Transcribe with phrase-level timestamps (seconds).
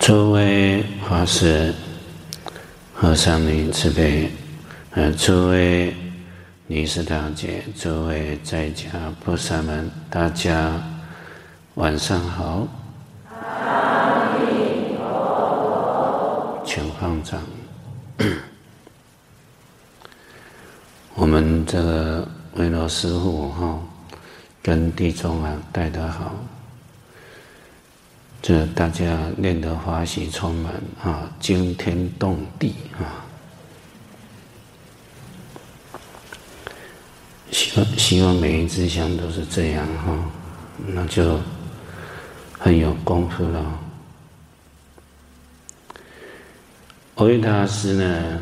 [0.00, 1.74] 诸位法师、
[2.94, 4.30] 和尚尼慈悲，
[4.92, 5.94] 呃，诸位
[6.66, 8.88] 尼师大姐，诸位在家
[9.22, 10.72] 菩萨们，大家
[11.74, 12.66] 晚上好。
[13.28, 16.62] 阿弥陀佛。
[16.64, 17.38] 请放掌。
[21.14, 23.78] 我们这个维罗师傅哈，
[24.62, 26.34] 跟地宗啊带得好。
[28.50, 33.22] 这大家练得法喜充满啊，惊天动地啊！
[37.52, 40.18] 希望希望每一支香都是这样哈，
[40.84, 41.38] 那就
[42.58, 43.80] 很有功夫了。
[47.14, 48.40] 蕅益大师呢，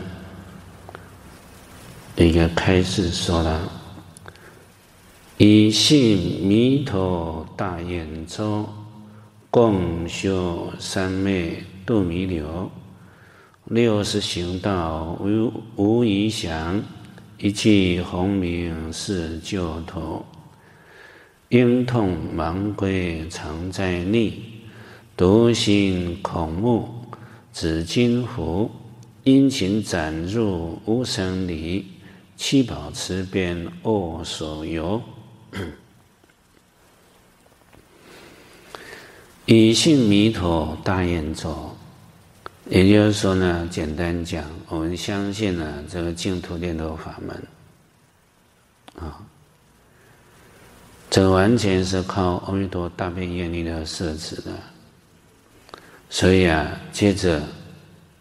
[2.16, 3.70] 一个开示说了
[5.36, 8.66] ：“以信弥陀大愿咒。”
[9.50, 12.70] 共修三昧度弥流，
[13.64, 16.82] 六十行道无无余想，
[17.38, 20.22] 一记洪明是旧头。
[21.48, 24.42] 应痛盲归常在逆，
[25.16, 26.86] 独心孔目
[27.50, 28.70] 指金符，
[29.24, 31.86] 殷勤斩入无生离，
[32.36, 35.00] 七宝池边卧所游。
[39.50, 41.74] 以信弥陀大愿咒，
[42.68, 47.42] 也就是说呢，简单讲，我们相信呢，这个净土念佛法门，
[48.96, 49.24] 啊，
[51.08, 54.52] 这完全是靠阿弥陀大悲愿力的摄持的。
[56.10, 57.42] 所以啊，接着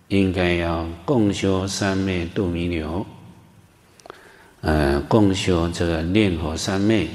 [0.08, 3.06] 应该要共修三昧度弥流，
[4.62, 7.10] 呃，共修这个念佛三昧，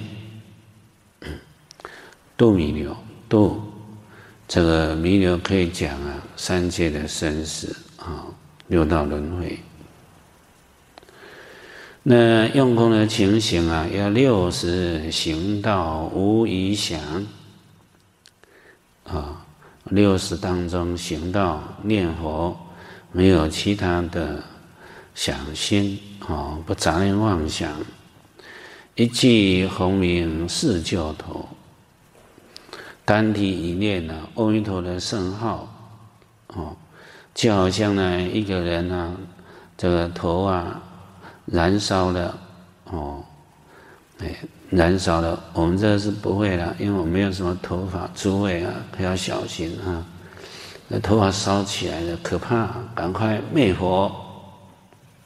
[2.37, 2.95] 度弥流
[3.27, 3.72] 度。
[4.55, 8.27] 这个弥留可以讲啊，三界的生死啊，
[8.67, 9.59] 六道轮回。
[12.03, 17.01] 那用功的情形啊，要六识行道无余想
[19.05, 19.43] 啊，
[19.85, 22.55] 六十当中行道念佛，
[23.11, 24.45] 没有其他的
[25.15, 25.99] 想心
[26.29, 27.75] 啊，不杂念妄想，
[28.97, 31.49] 一记洪名是旧头。
[33.05, 35.69] 单体一念呢，阿弥陀的圣号，
[36.49, 36.77] 哦，
[37.35, 39.17] 就好像呢一个人呢，
[39.77, 40.81] 这个头啊
[41.47, 42.39] 燃烧了，
[42.85, 43.25] 哦，
[44.21, 44.37] 哎，
[44.71, 45.43] 燃烧了。
[45.53, 50.07] 我们这是不会的，因为我没有什么头发，诸位啊，可要小心啊。
[50.87, 54.15] 那头发烧起来了，可怕，赶快灭火，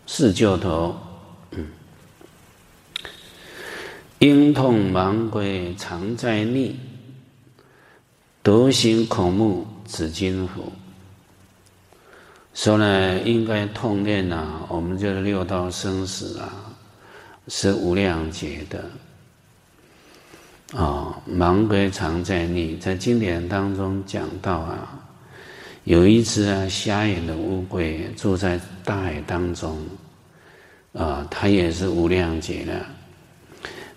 [0.07, 0.97] 四旧头。
[1.51, 1.67] 嗯，
[4.21, 6.81] 应痛忙归常在逆。
[8.47, 10.71] 独行孔目紫金符，
[12.55, 16.49] 说呢，应该痛念呐，我们这六道生死啊，
[17.49, 18.79] 是无量劫的。
[20.79, 24.97] 啊、哦，盲归常在逆，在经典当中讲到啊，
[25.83, 29.77] 有一只啊瞎眼的乌龟住在大海当中，
[30.93, 32.87] 啊，它也是无量劫的，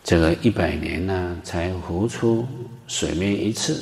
[0.03, 2.47] 这个一百年呢、才浮出
[2.87, 3.79] 水面一次。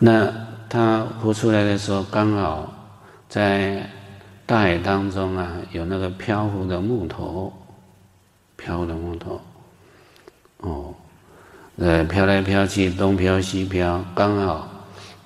[0.00, 0.32] 那
[0.68, 2.72] 他浮出来的时候，刚好
[3.28, 3.84] 在
[4.46, 7.52] 大海当中啊，有那个漂浮的木头，
[8.56, 9.40] 漂浮的木头，
[10.58, 10.94] 哦，
[11.78, 14.68] 呃，飘来飘去，东飘西飘，刚好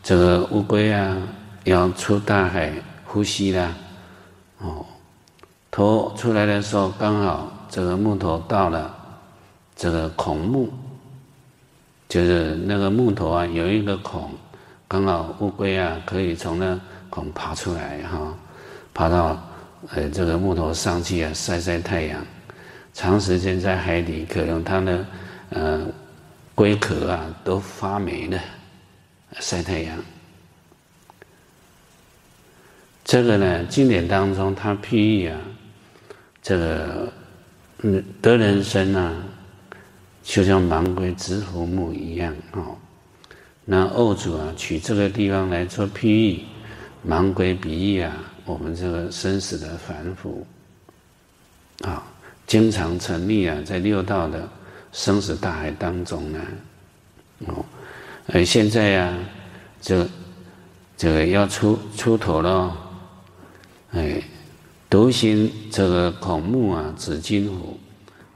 [0.02, 1.18] 这个乌龟啊
[1.64, 2.72] 要出大海
[3.04, 3.76] 呼吸了，
[4.58, 4.86] 哦，
[5.70, 8.94] 头出来的时候，刚好这个木头到了
[9.76, 10.72] 这个孔目，
[12.08, 14.30] 就是那个木头啊有一个孔。
[14.92, 18.36] 刚好乌龟啊，可以从那孔爬出来哈，
[18.92, 19.42] 爬到
[19.94, 22.22] 呃这个木头上去啊，晒晒太阳。
[22.92, 25.06] 长时间在海底，可能它的
[25.48, 25.86] 呃
[26.54, 28.38] 龟壳啊都发霉了，
[29.40, 29.96] 晒太阳。
[33.02, 35.40] 这个呢，经典当中它譬喻啊，
[36.42, 37.10] 这个
[37.78, 39.10] 嗯得人身啊，
[40.22, 42.60] 就像盲龟指浮木一样啊。
[43.64, 46.40] 那二主啊，取这个地方来做譬喻，
[47.08, 48.12] 盲龟比喻啊，
[48.44, 50.44] 我们这个生死的凡夫
[51.82, 52.02] 啊，
[52.44, 54.48] 经常沉溺啊，在六道的
[54.90, 56.40] 生死大海当中呢，
[57.46, 57.64] 哦，
[58.32, 59.18] 而现在呀、啊，
[59.80, 60.08] 这
[60.96, 62.76] 这个要出出头了，
[63.92, 64.20] 哎，
[64.90, 67.78] 独行这个孔目啊，紫金虎，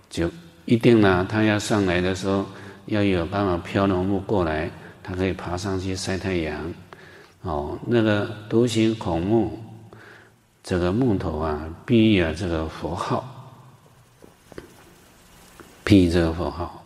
[0.09, 0.31] 就
[0.67, 2.47] 一定呢，他要上来的时候，
[2.87, 4.71] 要有办法漂流木过来。
[5.07, 6.75] 它可以爬上去晒太阳。
[7.43, 9.57] 哦，那个独行孔木，
[10.65, 13.25] 这个木头啊，比喻啊这个佛号，
[15.85, 16.83] 比喻这个佛号，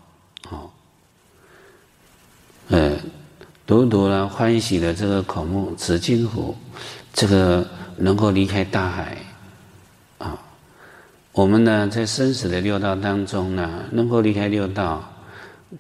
[0.51, 0.71] 哦，
[2.69, 2.99] 呃，
[3.67, 6.55] 独独呢欢喜的这个孔木紫金湖，
[7.15, 7.67] 这个
[7.97, 9.17] 能够离开大海，
[10.19, 10.39] 啊、
[11.33, 15.03] 我们呢在生死的六道当中呢，能够离开六道，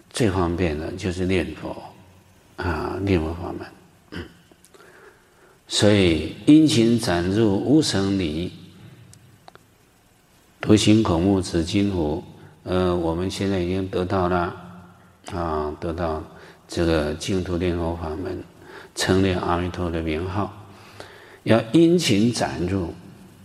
[0.08, 1.76] 最方便的就是念佛，
[2.62, 3.66] 啊，念佛法门。
[5.66, 8.52] 所以殷勤展入无生离，
[10.60, 12.22] 独行孔目紫金湖。
[12.64, 14.54] 呃，我们现在已经得到了
[15.32, 16.22] 啊，得到
[16.68, 18.42] 这个净土念佛法门，
[18.94, 20.52] 称念阿弥陀的名号，
[21.44, 22.92] 要殷勤展入，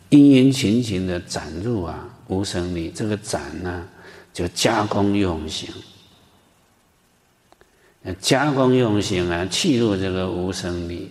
[0.10, 2.90] 殷殷勤勤的展入啊，无生离。
[2.90, 3.88] 这个展呢，
[4.34, 5.74] 就加工用行，
[8.22, 11.10] 加工用行啊，契入这个无生离。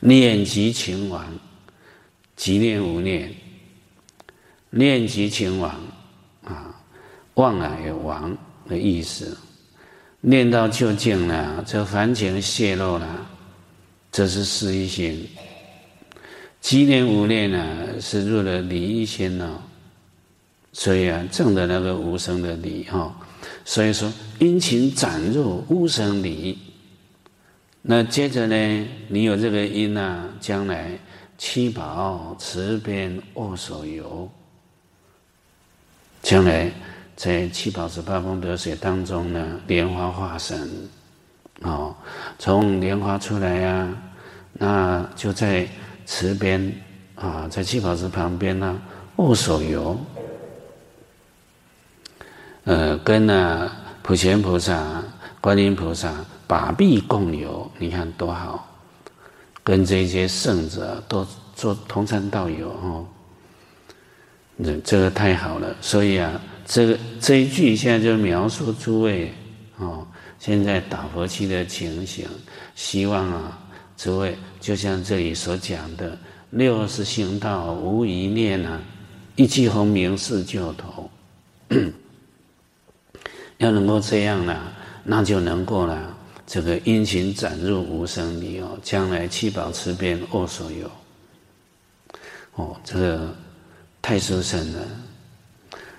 [0.00, 1.26] 念即勤往，
[2.36, 3.34] 即念无念，
[4.70, 5.74] 念即勤往，
[6.44, 6.74] 啊，
[7.34, 8.36] 往啊有往
[8.68, 9.36] 的意思。
[10.20, 13.26] 念到究竟了，这凡情泄露了，
[14.10, 15.28] 这是事一心。
[16.60, 19.62] 即念无念呢，是入了离一心了。
[20.72, 23.14] 所以啊，证的那个无声的离哈。
[23.68, 26.56] 所以说，殷勤斩入无生离。
[27.82, 30.98] 那接着呢，你有这个因啊，将来
[31.36, 34.26] 七宝池边握手游，
[36.22, 36.72] 将来
[37.14, 40.66] 在七宝池八功德水当中呢，莲花化身，
[41.60, 41.94] 哦，
[42.38, 43.94] 从莲花出来呀、
[44.54, 45.68] 那就在
[46.06, 46.72] 池边
[47.16, 48.82] 啊，在七宝池旁边呢、啊，
[49.16, 49.94] 握手游，
[52.68, 53.70] 呃，跟那
[54.02, 55.02] 普贤菩萨、
[55.40, 56.14] 观音菩萨。
[56.48, 58.66] 把臂共游，你看多好，
[59.62, 63.06] 跟这些圣者都做同参道友哦。
[64.64, 69.30] 这这个太好了，所以啊，这个这一句现在就描述诸位
[69.76, 70.06] 哦，
[70.38, 72.26] 现在打佛七的情形，
[72.74, 73.58] 希望啊，
[73.98, 76.16] 诸位就像这里所讲的
[76.48, 78.80] 六十行道无一念啊，
[79.36, 81.10] 一机轰明示就头，
[83.58, 84.56] 要能够这样呢，
[85.04, 86.16] 那就能够了。
[86.46, 90.90] 这个殷勤展入无生离哦，将来七宝池边握手有。
[92.54, 93.36] 哦，这个
[94.00, 94.82] 太殊胜了。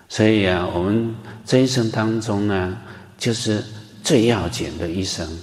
[0.08, 1.16] 所以啊，我们
[1.46, 2.76] 这一生当中呢，
[3.18, 3.64] 就是
[4.04, 5.40] 最要紧的一生。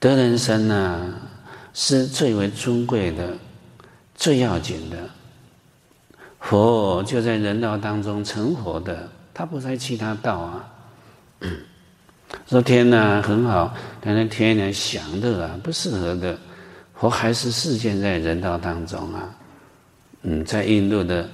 [0.00, 1.14] 得人身呢，
[1.72, 3.38] 是最为尊贵的、
[4.16, 4.96] 最要紧的。
[6.40, 10.70] 佛就在人道当中成佛的，他不在其他道啊。
[12.46, 16.36] 说天呐很好，但是天呢享乐啊不适合的，
[16.94, 19.28] 佛还是示现在人道当中啊。
[20.22, 21.28] 嗯，在印度的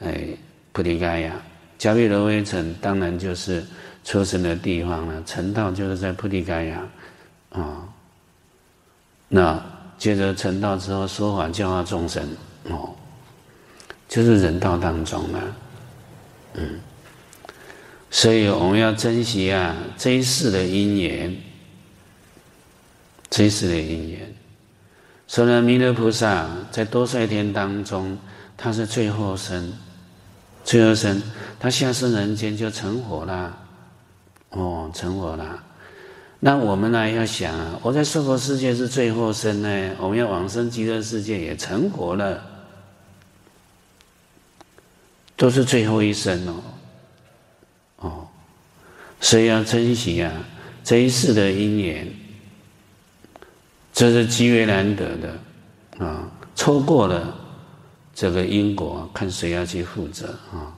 [0.00, 0.28] 哎
[0.72, 1.32] 菩提伽耶，
[1.78, 3.64] 迦毗罗卫城当然就是
[4.04, 6.78] 出生的地方了，成道就是在菩提伽耶
[7.50, 7.88] 啊。
[9.28, 9.60] 那
[9.96, 12.22] 接着成道之后说法教化众生
[12.64, 12.94] 哦，
[14.08, 15.40] 就是人道当中啊，
[16.54, 16.78] 嗯。
[18.14, 21.36] 所以我们要珍惜啊这一世的因缘，
[23.28, 24.32] 这一世的因缘。
[25.26, 28.16] 所以呢，弥勒菩萨在多帅天当中，
[28.56, 29.72] 他是最后生，
[30.64, 31.20] 最后生，
[31.58, 33.58] 他下生人间就成佛了，
[34.50, 35.60] 哦，成佛了。
[36.38, 42.40] 那我们呢要想啊，我在娑婆世界是最后生呢，我们要往生极乐世界也成佛了，
[45.36, 46.46] 都是最后一生。
[46.46, 46.62] 哦，
[49.24, 50.30] 所以要珍惜啊，
[50.84, 52.06] 这一世的因缘，
[53.90, 56.30] 这是极为难得的啊！
[56.54, 57.34] 错过了
[58.14, 60.76] 这个因果，看谁要去负责啊？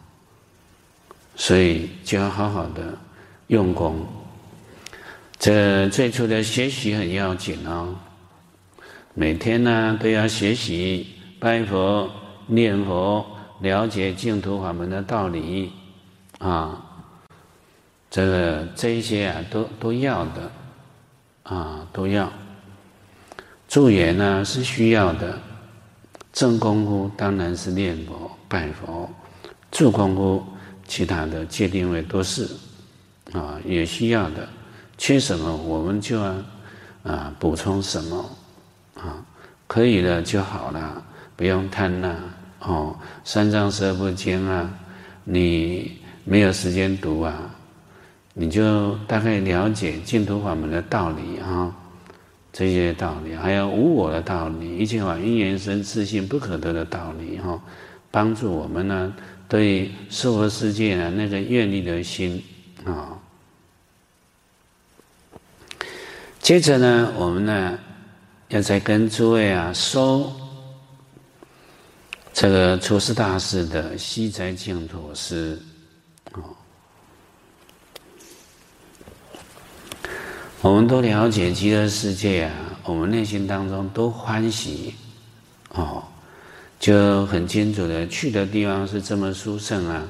[1.35, 2.97] 所以就要好好的
[3.49, 4.07] 用功。
[5.41, 7.97] 这最初的学习很要紧哦，
[9.15, 11.05] 每天呢都要学习
[11.41, 12.09] 拜佛、
[12.47, 13.27] 念佛，
[13.61, 15.73] 了解净土法门的道理
[16.39, 16.85] 啊。
[18.17, 20.51] 这个这一些啊，都都要的，
[21.43, 22.33] 啊，都要。
[23.69, 25.39] 助缘呢是需要的，
[26.33, 29.07] 正功夫当然是念佛拜佛，
[29.71, 30.43] 助功夫
[30.89, 32.49] 其他的界定为都是，
[33.35, 34.49] 啊，也需要的。
[34.97, 36.35] 缺什么我们就要
[37.03, 38.31] 啊补充什么，
[38.95, 39.23] 啊，
[39.67, 41.05] 可以了就好了，
[41.37, 42.17] 不用贪呐。
[42.61, 44.71] 哦，三藏十二部经啊，
[45.23, 47.53] 你没有时间读啊。
[48.39, 51.75] 你就大概了解净土法门的道理啊，
[52.53, 57.59] 这些道理，还有无我的道理，一切法因缘生，自性不可得的道理哈，
[58.11, 59.15] 帮助我们呢，
[59.49, 62.45] 对娑婆世界呢那个愿力的心
[62.85, 63.19] 啊。
[66.39, 67.79] 接着呢，我们呢
[68.49, 70.31] 要再跟诸位啊说
[72.35, 75.59] 这个出世大师的西斋净土师。
[80.67, 84.93] 我们都了解极乐世界啊，我们内心当中都欢喜，
[85.71, 86.03] 哦，
[86.81, 90.03] 就很清楚的去的地方是这么殊胜啊。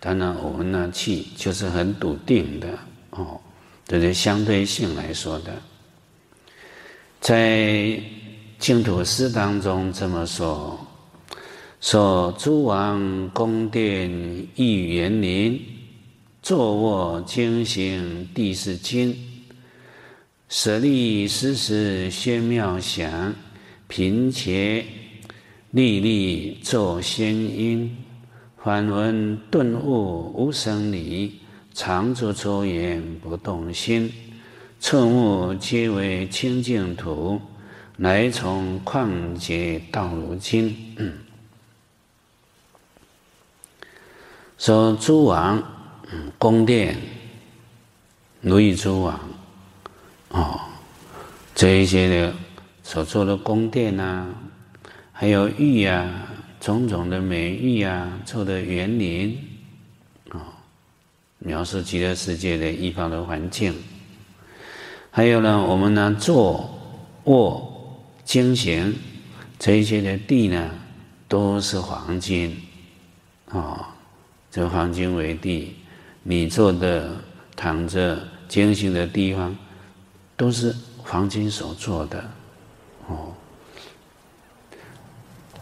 [0.00, 2.66] 当然，我们呢去就是很笃定的
[3.10, 3.40] 哦，
[3.86, 5.52] 这是相对性来说的。
[7.20, 7.96] 在
[8.58, 10.76] 净土诗当中这么说：
[11.80, 14.10] 说诸王宫殿
[14.56, 15.62] 异园林，
[16.42, 19.16] 坐卧经行地势亲。
[20.54, 23.34] 舍利斯时宣妙响，
[23.88, 24.84] 频伽
[25.70, 27.96] 历历作仙音。
[28.62, 31.40] 梵文顿悟无生理，
[31.72, 34.12] 常住诸言不动心。
[34.78, 37.40] 触目皆为清净土，
[37.96, 40.76] 来从旷劫到如今。
[44.58, 45.62] 说诸王
[46.36, 46.98] 宫殿，
[48.42, 49.31] 如意诸王。
[50.32, 50.58] 哦，
[51.54, 52.34] 这一些的
[52.82, 54.26] 所做的宫殿啊，
[55.12, 56.10] 还有玉啊，
[56.58, 59.38] 种种的美玉啊，做的园林，
[60.30, 60.40] 啊、哦，
[61.38, 63.74] 描述极乐世界的一方的环境。
[65.10, 66.78] 还有呢，我们呢坐
[67.24, 68.94] 卧经行
[69.58, 70.70] 这一些的地呢，
[71.28, 72.56] 都是黄金，
[73.50, 73.86] 啊、哦，
[74.50, 75.76] 这黄金为地，
[76.22, 77.14] 你坐的、
[77.54, 79.54] 躺着、经行的地方。
[80.42, 82.18] 都是黄金所做的，
[83.06, 83.32] 哦。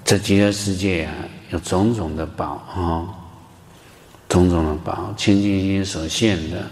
[0.02, 1.12] 这极乐世界啊，
[1.50, 3.14] 有种种的宝哦，
[4.26, 6.70] 种种的宝，清净心所现的。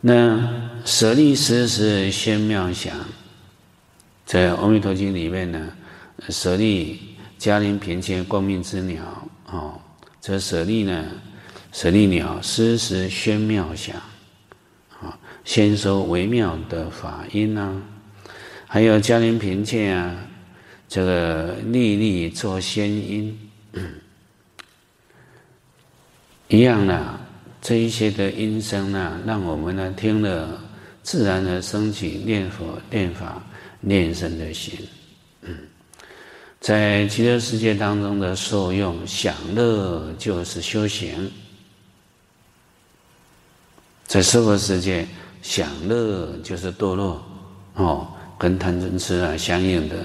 [0.00, 0.48] 那
[0.84, 2.96] 舍利斯时宣妙想，
[4.24, 5.72] 在《阿弥陀经》里面呢，
[6.28, 9.02] 舍利迦陵频伽光明之鸟
[9.50, 9.74] 哦，
[10.20, 11.04] 这舍利呢，
[11.72, 13.96] 舍利鸟斯时宣妙想。
[15.44, 17.82] 先说微妙的法音啊，
[18.66, 20.16] 还有迦陵频切啊，
[20.88, 23.50] 这个历历作仙音，
[26.48, 27.20] 一样的
[27.60, 30.62] 这一些的音声呢，让我们呢听了，
[31.02, 33.42] 自然的升起念佛、念法、
[33.80, 34.78] 念僧的心。
[35.42, 35.58] 嗯，
[36.60, 41.30] 在极乐世界当中的受用享乐，就是修行，
[44.06, 45.04] 在娑婆世界。
[45.42, 47.22] 享乐就是堕落，
[47.74, 48.08] 哦，
[48.38, 49.96] 跟贪嗔痴啊相应的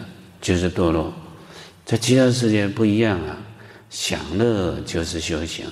[0.41, 1.13] 就是堕落。
[1.85, 3.37] 在极乐世界不一样啊，
[3.89, 5.65] 享乐就是修行，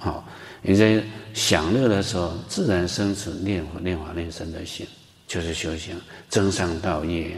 [0.00, 0.24] 哦，
[0.62, 1.02] 你在
[1.34, 4.86] 享乐的时候，自然生起念佛、念法、念僧的心，
[5.26, 5.94] 就是修行，
[6.30, 7.36] 增上道业，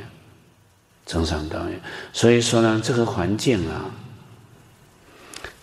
[1.07, 1.81] 增上道业。
[2.13, 3.91] 所以说呢，这个环境啊，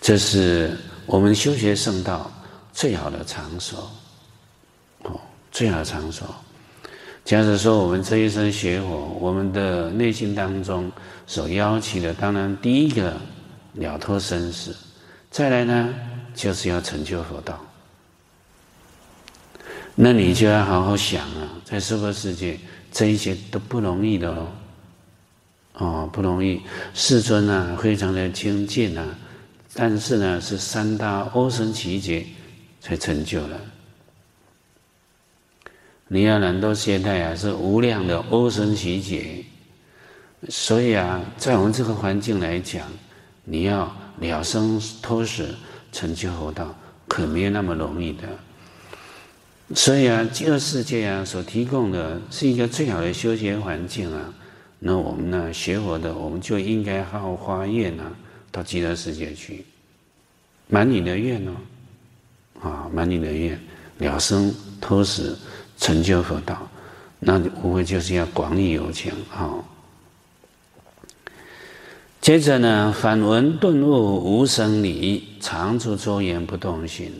[0.00, 2.30] 这是我们修学圣道
[2.72, 3.90] 最好的场所。
[5.58, 6.24] 最好的场所。
[7.24, 10.88] 假如说我们这一生学佛，我们的内心当中
[11.26, 13.12] 所要求的，当然第一个
[13.72, 14.72] 了脱生死，
[15.32, 15.92] 再来呢
[16.32, 17.58] 就是要成就佛道。
[19.96, 22.56] 那你就要好好想啊，在娑婆世界
[22.92, 24.46] 这一些都不容易的哦，
[25.72, 26.62] 哦不容易。
[26.94, 29.04] 世尊啊，非常的精进啊，
[29.74, 32.24] 但是呢是三大阿僧只劫
[32.80, 33.60] 才成就了。
[36.10, 39.44] 你要能够现在啊，是无量的阿僧只劫，
[40.48, 42.88] 所以啊，在我们这个环境来讲，
[43.44, 45.54] 你要了生脱死
[45.92, 46.74] 成就佛道，
[47.06, 48.22] 可没有那么容易的。
[49.74, 54.32] 所以啊，极乐世界啊，所提供的是一个最好的修学环境啊。
[54.78, 58.10] 那我们呢，学佛的，我们就应该好好发愿啊，
[58.50, 59.66] 到极乐世界去，
[60.68, 61.52] 满你的愿哦，
[62.62, 63.60] 啊，满你的愿，
[63.98, 65.36] 了生脱死。
[65.78, 66.68] 成就佛道，
[67.18, 69.54] 那无非就是要广义有情啊。
[72.20, 77.10] 接着呢，反文顿悟无生理，常住诸缘不动心。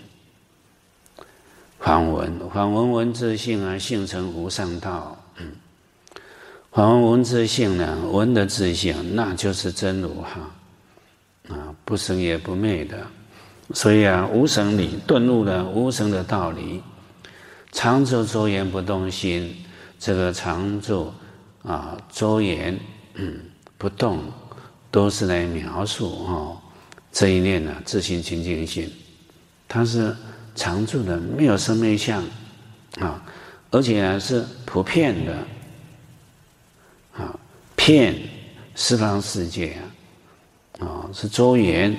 [1.79, 5.17] 反文，反文文字性啊，性成无上道。
[5.37, 5.53] 嗯，
[6.73, 10.51] 反文文字性呢，文的自性，那就是真如哈。
[11.49, 13.07] 啊，不生也不灭的，
[13.73, 16.83] 所以啊，无生理顿悟了无生的道理。
[17.73, 19.65] 常住周延不动心，
[19.99, 21.13] 这个常住
[21.63, 22.79] 啊周延
[23.77, 24.21] 不动，
[24.91, 26.61] 都是来描述哦
[27.13, 28.91] 这一念呢、自性清净心，
[29.69, 30.15] 它是
[30.55, 32.23] 常住的，没有生灭相
[33.01, 33.23] 啊，
[33.71, 35.37] 而且呢是普遍的
[37.17, 37.39] 啊，
[37.77, 38.15] 遍
[38.75, 39.79] 十方世界
[40.81, 41.95] 啊，啊是周延。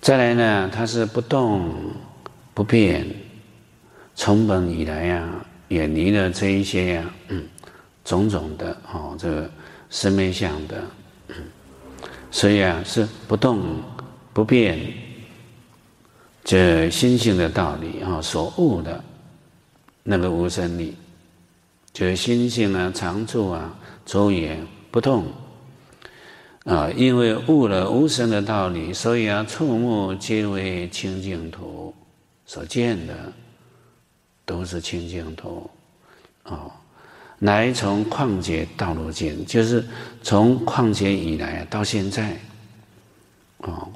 [0.00, 1.72] 再来呢，它是不动
[2.54, 3.06] 不变，
[4.14, 7.42] 从本以来呀、啊，远离了这一些呀、嗯，
[8.04, 9.50] 种种的哦，这个
[9.90, 10.82] 生灭相的，
[11.28, 11.36] 嗯，
[12.30, 13.60] 所以啊，是不动
[14.32, 14.78] 不变，
[16.44, 19.02] 这心性的道理啊，所悟的
[20.02, 20.96] 那个无生理，
[21.92, 25.24] 就是心性啊，常住啊，周延不动。
[26.64, 31.92] 啊，因为悟了无生的道理，所以啊，触目皆为清净土，
[32.46, 33.32] 所见的
[34.44, 35.70] 都是清净土。
[36.44, 36.70] 哦，
[37.38, 39.84] 乃从旷劫到如今，就是
[40.22, 42.36] 从旷劫以来到现在，
[43.58, 43.88] 哦，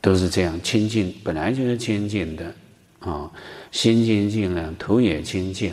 [0.00, 2.54] 都是这样清净，本来就是清净的。
[3.00, 3.30] 哦，
[3.70, 5.72] 心清净了，土也清净。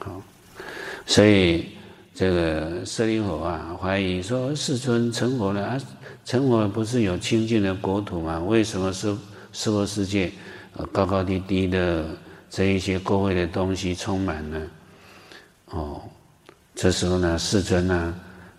[0.00, 0.22] 哦，
[1.06, 1.66] 所以。
[2.12, 5.80] 这个舍利弗啊，怀疑说：“世尊成佛了啊，
[6.22, 8.38] 成佛不是有清净的国土吗？
[8.40, 9.16] 为什么是
[9.52, 10.30] 娑婆世界，
[10.92, 12.04] 高高低低的
[12.50, 14.60] 这一些垢秽的东西充满了？”
[15.72, 16.02] 哦，
[16.74, 18.14] 这时候呢，世尊呢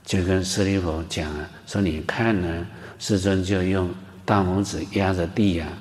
[0.06, 2.66] 就跟舍利弗讲啊，说：“你看呢，
[2.98, 3.94] 世尊就用
[4.24, 5.76] 大拇指压着地呀、啊，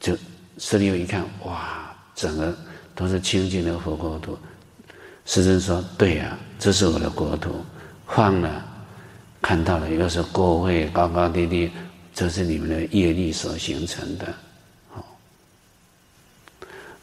[0.00, 0.16] 就
[0.56, 2.56] 舍利弗一看，哇，整个
[2.94, 4.38] 都是清净的佛国土。”
[5.26, 7.62] 世尊说：“对呀、啊，这是我的国土，
[8.06, 8.64] 放了，
[9.42, 11.70] 看到了，又是过会高高低低，
[12.14, 14.34] 这是你们的业力所形成的。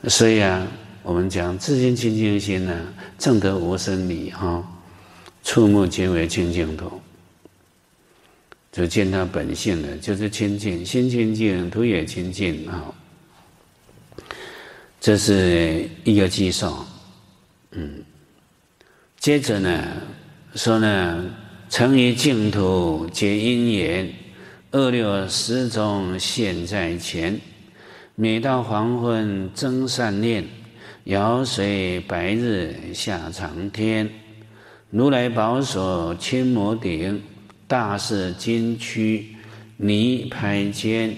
[0.07, 0.67] 所以啊，
[1.01, 4.63] 我们讲自性清净心呢，证得无生理哈，
[5.43, 7.01] 触目皆为清净土，
[8.71, 12.93] 就见他本性了，就是清净，心清净，土也清净啊。
[14.99, 16.71] 这是一个基础，
[17.71, 18.03] 嗯。”
[19.19, 19.87] 接着呢，
[20.53, 21.25] 说呢，
[21.67, 24.13] 成于净土结因缘，
[24.69, 27.39] 二六时中现在前。
[28.17, 30.45] 每到黄昏增善念，
[31.03, 34.09] 遥随白日下长天。
[34.89, 37.21] 如来宝所千摩顶，
[37.67, 39.35] 大势金躯
[39.75, 41.13] 泥拍肩。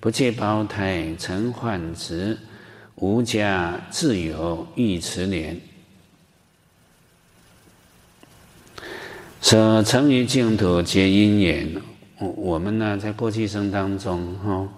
[0.00, 2.36] 不借胞胎成幻子，
[2.96, 5.58] 无家自有浴池莲。
[9.40, 11.80] 说曾于净土结因缘，
[12.18, 14.68] 我我们呢，在过去生当中，哈，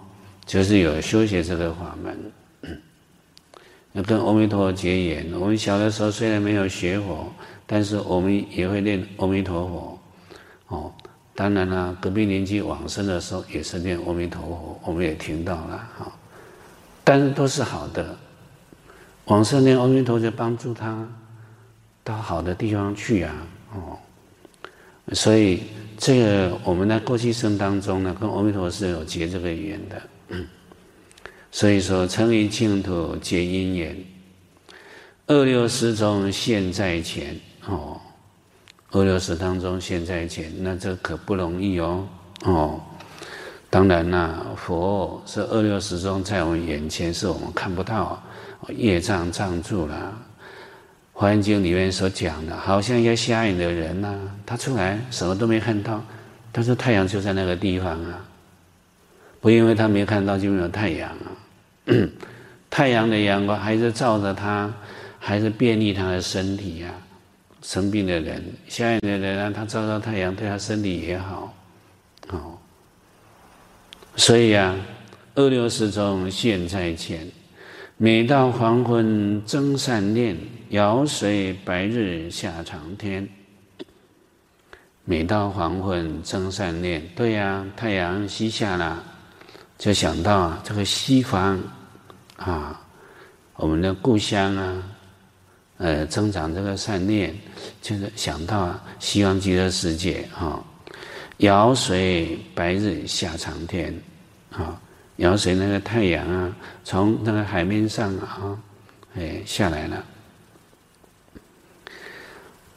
[0.47, 2.31] 就是有修学这个法门，
[3.91, 5.27] 那跟阿弥陀佛结缘。
[5.37, 7.31] 我们小的时候虽然没有学佛，
[7.65, 9.99] 但是我们也会念阿弥陀佛。
[10.69, 10.93] 哦，
[11.35, 16.11] 当然啦，隔壁邻居往生的时候也是念阿弥陀佛，我们也听到了，哈。
[17.03, 18.17] 但是都是好的，
[19.25, 21.05] 往生念阿弥陀就帮助他
[22.05, 23.35] 到好的地方去啊，
[23.75, 23.99] 哦。
[25.13, 25.63] 所以，
[25.97, 30.01] 这个我们在过去生当中呢，跟阿弥陀佛是有结这个缘的。
[30.29, 30.45] 嗯，
[31.51, 33.97] 所以说，曾于净土结因缘，
[35.27, 37.99] 二六时中现在前哦，
[38.91, 42.07] 二六时当中现在前，那这可不容易哦
[42.43, 42.81] 哦。
[43.69, 48.21] 当然啦，佛是二六时中在我们眼前，是我们看不到，
[48.69, 50.13] 业障障住了。
[51.19, 56.01] 《华严经》里面所讲的，好像一个瞎眼的人呐、他出来什么都没看到，
[56.51, 58.25] 但是太阳就在那个地方啊，
[59.47, 61.31] 不因为他没看到就没有太阳啊，
[62.69, 64.69] 太阳的阳光还是照着他，
[65.19, 66.99] 还是便利他的身体呀、啊。
[67.61, 71.53] 生病的人、瞎眼的人啊，他照照太阳，对他身体也好，
[72.27, 72.57] 哦，
[74.17, 74.75] 所以啊，
[75.35, 77.25] 二六时中现在前。
[77.95, 80.35] 每到黄昏增善念，
[80.71, 83.25] 遥随白日下长天。
[85.05, 89.01] 每到黄昏增善念，对呀、太阳西下了，
[89.77, 91.59] 就想到这个西方
[92.35, 92.81] 啊，
[93.55, 94.83] 我们的故乡啊，
[95.77, 97.35] 呃，增长这个善念，
[97.81, 100.63] 就是想到啊西方极乐世界啊，
[101.37, 103.93] 遥水白日下长天
[104.51, 104.81] 啊。
[105.17, 108.55] 遥水那个太阳啊，从那个海面上啊，
[109.15, 110.05] 哎下来了。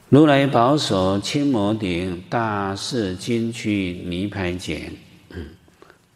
[0.09, 4.91] 如来宝所千摩顶，大势金躯泥拍肩。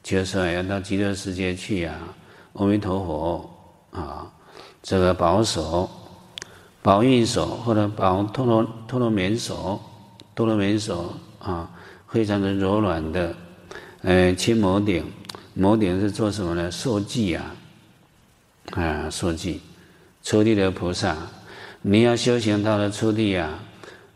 [0.05, 1.99] 就是说要到极乐世界去啊，
[2.53, 3.51] 阿弥陀佛
[3.91, 4.31] 啊，
[4.83, 5.89] 这个宝手、
[6.83, 9.81] 宝运手或者宝陀罗陀罗棉手、
[10.35, 11.71] 陀罗棉手啊，
[12.07, 13.35] 非常的柔软的。
[14.03, 15.11] 呃，青摩顶，
[15.55, 16.71] 摩顶是做什么呢？
[16.71, 17.57] 受记啊，
[18.73, 19.63] 啊，受记。
[20.23, 21.17] 初地的菩萨，
[21.81, 23.59] 你要修行到了初地啊，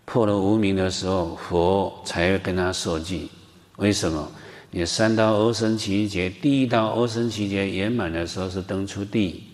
[0.04, 3.30] 破了无明的时候，佛才会跟他受记。
[3.76, 4.30] 为什么？
[4.70, 9.44] 你三道阿僧只劫，第一道阿僧只劫圆满的时候是登初地。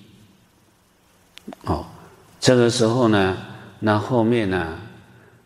[1.64, 1.84] 哦，
[2.40, 3.36] 这个时候呢，
[3.78, 4.76] 那后面呢，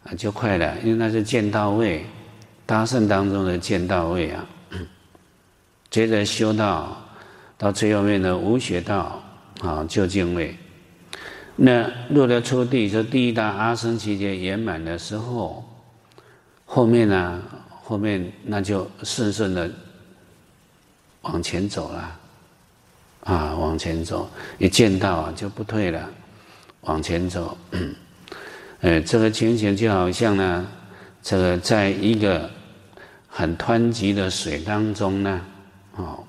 [0.04, 2.07] 啊就快了，因为那是见到位，
[2.64, 4.46] 大圣当中的见到位啊。
[5.90, 6.96] 接着修道，
[7.57, 9.22] 到最后面的无学道
[9.61, 10.57] 啊，究竟位。
[11.57, 15.64] 那入了初地，就第一大阿僧只劫圆满的时候，
[16.64, 17.42] 后面呢、
[17.88, 19.70] 后面那就顺顺的
[21.22, 22.18] 往前走了，
[23.24, 26.07] 啊，往前走，一见到啊就不退了，
[26.83, 27.57] 往前走。
[28.83, 30.66] 呃，这个情形就好像呢，
[31.22, 32.51] 这个在一个
[33.27, 35.40] 很湍急的水当中呢。
[35.96, 36.22] 哦，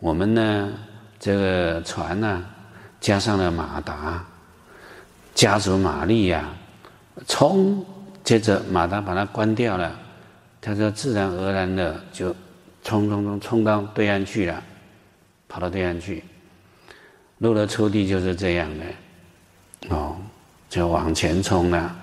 [0.00, 0.72] 我们呢，
[1.20, 2.44] 这个船呢、
[3.00, 4.26] 加上了马达，
[5.36, 6.48] 加足马力呀、
[7.14, 7.86] 啊，冲，
[8.24, 9.96] 接着马达把它关掉了，
[10.60, 12.34] 他说自然而然的就
[12.82, 14.62] 冲冲冲冲到对岸去了，
[15.48, 16.22] 跑到对岸去。
[17.38, 18.84] 入了初地就是这样的，
[19.96, 20.16] 哦，
[20.68, 21.96] 就往前冲了，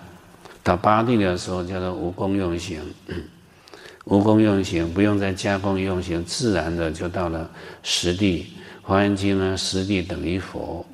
[0.64, 2.82] 到八地的时候叫做无功用行。
[4.06, 7.50] 无功用行，不用再加工用行，自然的就到了
[7.84, 8.54] 十地。
[8.82, 10.86] 华严经呢，十地等于佛，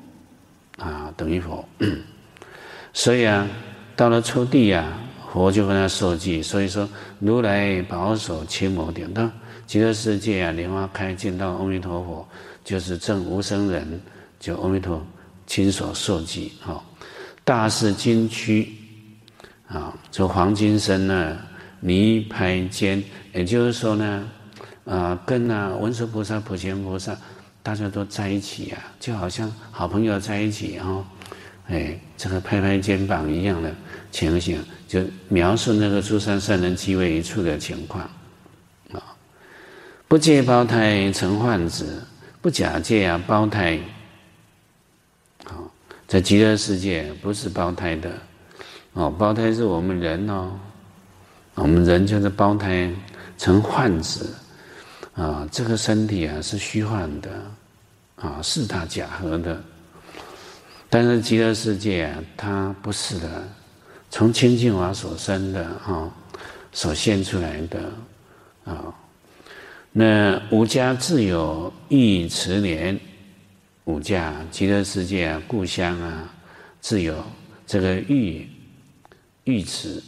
[0.78, 1.64] 啊，等于佛。
[2.92, 3.48] 所以啊，
[3.94, 4.98] 到了初地啊，
[5.34, 6.40] 佛就跟他受记。
[6.40, 9.28] 所以说，如来宝手青摩顶，到
[9.66, 12.26] 极乐世界啊，莲花开，见到阿弥陀佛，
[12.64, 14.00] 就是正无生人，
[14.38, 15.04] 就阿弥陀
[15.46, 16.52] 亲手受记。
[16.60, 16.84] 好，
[17.44, 18.68] 大士金躯，
[19.66, 21.36] 啊，就黄金身呢。
[21.86, 24.26] 泥排间，也就是说呢，
[24.86, 27.14] 啊，跟啊文殊菩萨、普贤菩萨，
[27.62, 31.04] 大家都在一起啊，就好像好朋友在一起哦，
[31.66, 33.70] 哎，这个拍拍肩膀一样的
[34.14, 38.08] 情形，就描述那个诸三善人积为一处的情况
[38.92, 39.02] 啊。
[40.06, 42.00] 不借胞胎成幻子，
[42.40, 43.76] 不假借啊胞胎。
[45.44, 45.68] 好，
[46.06, 48.12] 在极乐世界不是胞胎的，
[48.92, 50.52] 哦，胞胎是我们人哦。
[51.56, 52.88] 我们人就是胞胎
[53.36, 54.32] 成幻子，
[55.14, 57.30] 啊，这个身体啊是虚幻的，
[58.14, 59.60] 啊，四大假合的。
[60.88, 63.48] 但是极乐世界啊，它不是的，
[64.14, 66.08] 从清净法所生的啊，
[66.70, 67.80] 所现出来的
[68.64, 68.94] 啊。
[69.90, 72.96] 那无家自有玉池莲，
[73.82, 76.32] 无家极乐世界啊，故乡啊，
[76.80, 77.24] 自有
[77.66, 78.48] 这个玉
[79.42, 80.00] 玉池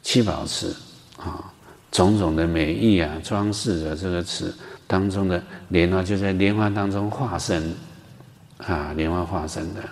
[0.00, 0.74] 七宝池。
[1.18, 1.52] 啊，
[1.92, 4.50] 种种的美意啊，装饰着这个池
[4.86, 7.74] 当中的莲花，就在莲花当中化身，
[8.56, 9.82] 啊，莲花化身的。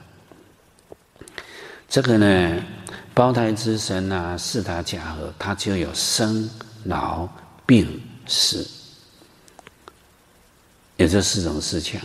[1.87, 2.63] 这个呢，
[3.19, 6.49] 胞胎之身啊，四大假合，它就有生、
[6.85, 7.29] 老、
[7.67, 8.65] 病、死，
[10.99, 12.01] 有这四种事情。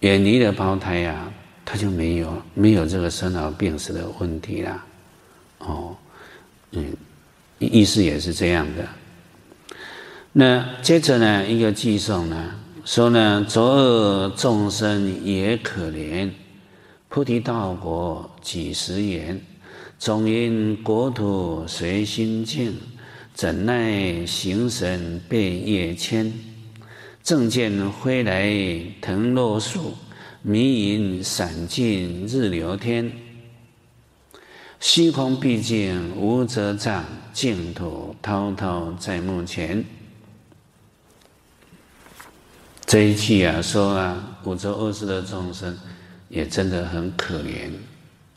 [0.00, 1.32] 远离了胞胎呀、啊，
[1.64, 4.84] 它就没有没有这个生老病死的问题了。
[5.60, 5.96] 哦，
[6.72, 6.94] 嗯。
[7.58, 8.86] 意思也是这样的。
[10.32, 12.52] 那接着呢，一个偈颂呢，
[12.84, 16.30] 说呢，作恶众生也可怜，
[17.08, 19.40] 菩提道果几时圆？
[19.98, 22.74] 总因国土随心境，
[23.32, 26.32] 怎奈形神被业牵？
[27.22, 28.52] 正见飞来
[29.00, 29.94] 藤落树，
[30.42, 33.10] 迷云散尽日流天。
[34.78, 39.82] 虚空毕竟无遮障，净土滔滔在目前。
[42.84, 45.76] 这一句啊，说啊，五洲二世的众生
[46.36, 47.70] 也真的很可怜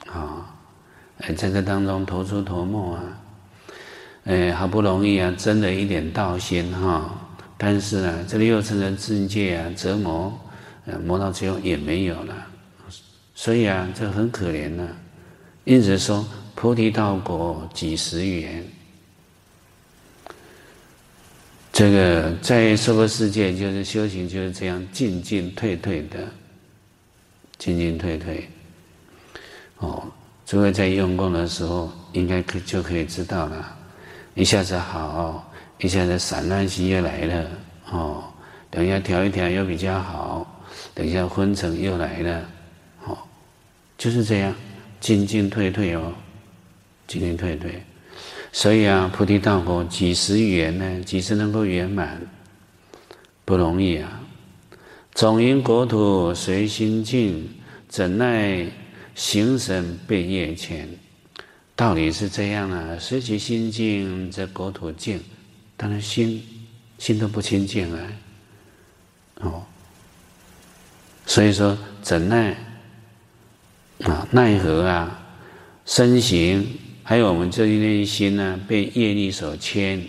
[0.10, 0.56] 啊！
[1.18, 3.04] 哎，在这当中头出头没啊，
[4.24, 7.14] 哎，好不容易啊，争了一点道心哈，
[7.58, 10.34] 但是呢，这里又成了境界啊，折磨，
[11.06, 12.34] 磨到最后也没有了，
[13.36, 14.88] 所以啊，这很可怜呢。
[15.66, 18.66] 因此说，菩提道果几十元？
[21.74, 26.28] 这个在娑婆世界，就是修行就是这样进进退退的，
[27.60, 28.50] 进进退退。
[29.78, 30.04] 哦，
[30.48, 33.78] 诸位在用功的时候，应该可就可以知道了，
[34.34, 37.52] 一下子好，一下子散乱心又来了。
[37.92, 38.24] 哦，
[38.72, 40.64] 等一下调一调又比较好，
[40.96, 42.50] 等一下昏沉又来了。
[43.06, 43.18] 哦。
[43.98, 44.56] 就是这样，
[45.00, 46.14] 进进退退哦，
[47.06, 47.84] 进进退退。
[48.52, 51.04] 所以啊，菩提道果几时圆呢？
[51.04, 52.20] 几时能够圆满？
[53.46, 54.19] 不容易啊！
[55.14, 57.50] 总因国土随心净，
[57.88, 58.66] 怎奈
[59.16, 60.88] 形神被业牵？
[61.76, 65.20] 道理是这样啊，随其心净，则国土净。
[65.76, 66.44] 但是心
[66.98, 68.12] 心都不清净啊！
[69.36, 69.64] 哦，
[71.26, 72.56] 所以说怎奈
[74.04, 74.28] 啊？
[74.32, 75.26] 奈何啊？
[75.86, 76.68] 身形。
[77.02, 80.06] 还有我们这一念心呢，被业力所牵。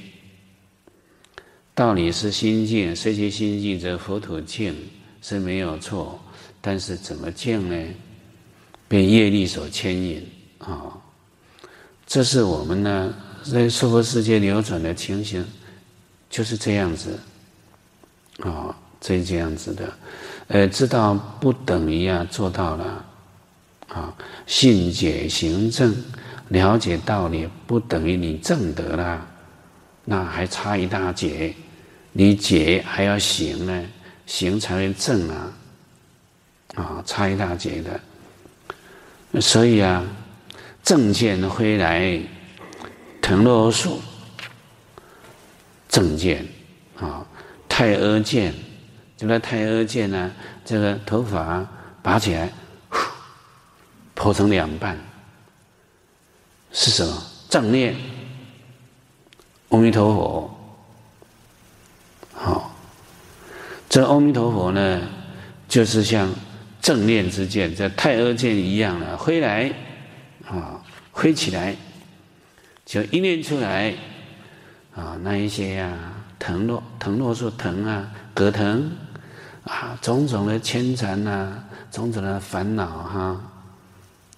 [1.80, 4.76] 道理是心净，随其心净则佛土净
[5.22, 6.20] 是没有错。
[6.60, 7.94] 但是怎么净呢？
[8.86, 10.22] 被业力所牵引
[10.58, 10.92] 啊！
[12.06, 15.42] 这是我们呢在娑婆世界流转的情形，
[16.28, 17.18] 就是这样子
[18.40, 19.90] 啊，这这样子的。
[20.48, 23.04] 呃，知道不等于啊做到了
[23.88, 24.14] 啊，
[24.46, 25.96] 信解行证。
[26.48, 29.26] 了解道理不等于你证得了，
[30.04, 31.54] 那还差一大截，
[32.12, 33.84] 你解还要行呢，
[34.26, 35.52] 行才会正啊，
[36.74, 39.40] 啊，差一大截的。
[39.40, 40.04] 所以啊，
[40.82, 42.20] 正见会来
[43.22, 44.00] 藤萝树，
[45.88, 46.44] 正见
[46.98, 47.24] 啊，
[47.68, 48.52] 太阿见，
[49.16, 50.32] 这个太阿见呢，
[50.64, 51.64] 这个头发
[52.02, 52.52] 拔起来，
[54.16, 54.98] 剖成两半。
[56.72, 57.22] 是什么？
[57.48, 57.94] 正念，
[59.70, 60.59] 阿弥陀佛。
[62.42, 62.74] 好，
[63.86, 65.02] 这阿弥陀佛呢，
[65.68, 66.26] 就是像
[66.80, 69.70] 正念之剑，这太阿剑一样了，挥来，
[70.48, 70.80] 啊，
[71.12, 71.76] 挥起来，
[72.86, 73.92] 就一念出来，
[74.96, 75.92] 啊，那一些呀、
[76.38, 78.90] 藤落藤落树藤啊，葛藤，
[79.64, 81.52] 啊，种种的牵缠呐，
[81.90, 83.38] 种种的烦恼哈，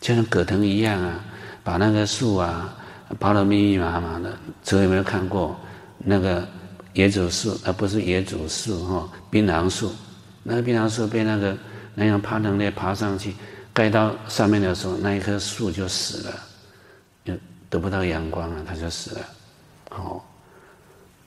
[0.01, 1.21] 就像葛藤一样啊。
[1.65, 2.75] 把那个树啊
[3.21, 5.57] 包得密密麻麻的，诸位有没有看过
[5.99, 6.45] 那个
[6.95, 7.59] 椰子树？
[7.65, 9.93] 而不是椰子树哈，槟榔树。
[10.43, 11.57] 那个槟榔树被那个
[11.95, 13.35] 那样爬藤类爬上去，
[13.73, 16.35] 盖到上面的时候，那一棵树就死了，
[17.25, 17.35] 就
[17.71, 19.21] 得不到阳光了，它就死了。
[19.91, 20.21] 哦，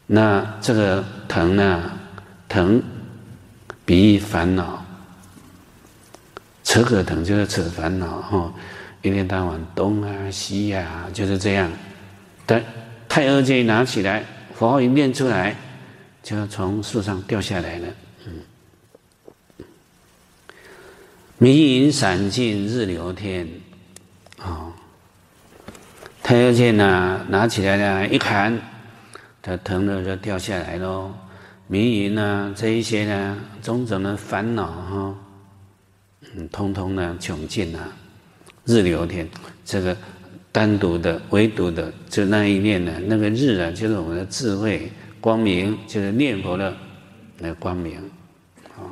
[0.05, 1.91] 那这个藤呢？
[2.47, 2.81] 藤
[3.85, 4.85] 比喻烦恼，
[6.63, 8.53] 扯可藤就是扯烦恼哈。
[9.01, 11.69] 一天到晚东啊西呀、啊，就是这样。
[12.45, 12.63] 但
[13.09, 14.23] 太阿剑拿起来，
[14.57, 15.53] 佛号一念出来，
[16.23, 17.87] 就要从树上掉下来了。
[18.25, 19.65] 嗯，
[21.37, 23.45] 迷云散尽日流天。
[24.41, 24.71] 哦，
[26.23, 28.57] 太阳剑呢，拿起来呢，一砍，
[29.41, 31.13] 它疼了就掉下来喽。
[31.67, 35.15] 迷云呢，这一些呢，种种的烦恼哈，
[36.33, 37.91] 嗯，通通呢穷尽了。
[38.63, 39.27] 日流天，
[39.65, 39.95] 这个
[40.55, 42.93] 单独的、唯独的，就那一念呢？
[43.07, 44.89] 那个日啊，就是我们的智慧
[45.19, 46.73] 光明，就是念佛的
[47.39, 47.97] 那光明。
[48.77, 48.87] 啊，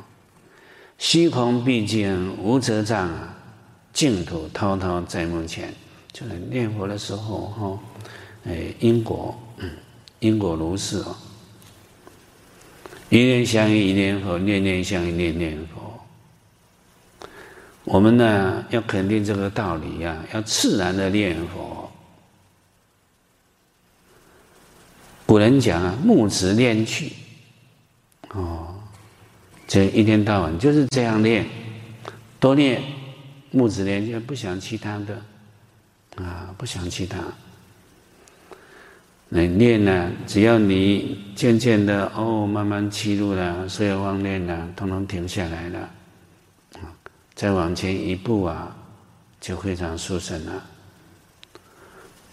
[0.98, 3.34] 虚空毕竟无遮障啊，
[3.94, 5.72] 净土滔滔在目前。
[6.12, 7.78] 就是念佛的时候，哈，
[8.44, 9.34] 哎，因果，
[10.18, 11.16] 因果如是哦。
[13.08, 15.93] 一念相应一念佛，念念相应念念佛。
[17.84, 21.90] 我们呢，要肯定这个道理呀、啊，要自然的念佛。
[25.26, 27.12] 古人讲啊，木子练去，
[28.30, 28.74] 哦，
[29.68, 31.46] 这一天到晚就是这样练，
[32.40, 32.82] 多练，
[33.50, 37.18] 木子练就不想其他的，啊，不想其他。
[39.28, 45.90] 你练呢，只要你渐渐的哦，慢慢起入了，所有妄念呢，统统停下来了。
[47.34, 48.76] 再往前一步啊，
[49.40, 50.64] 就非常殊胜了。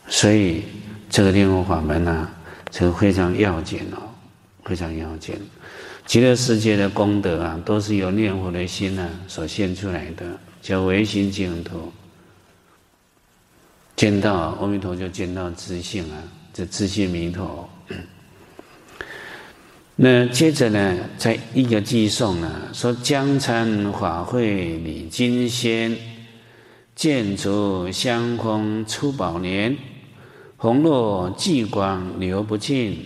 [0.07, 0.63] 所以
[1.09, 2.33] 这个念佛法门呢、啊，
[2.69, 3.97] 就非常要紧哦，
[4.63, 5.35] 非常要紧。
[6.05, 10.25] 极乐世界的功德啊，都是由念佛的心呢、所现出来的，
[10.61, 11.91] 叫唯心净土。
[13.95, 16.17] 见到阿弥陀，就见到自性啊，
[16.53, 17.69] 这自性弥陀。
[20.03, 25.95] 那接着呢，在一个偈颂呢，说江参法会礼金仙，
[26.95, 29.77] 建筑香风出宝莲，
[30.57, 32.97] 红络际光流不尽，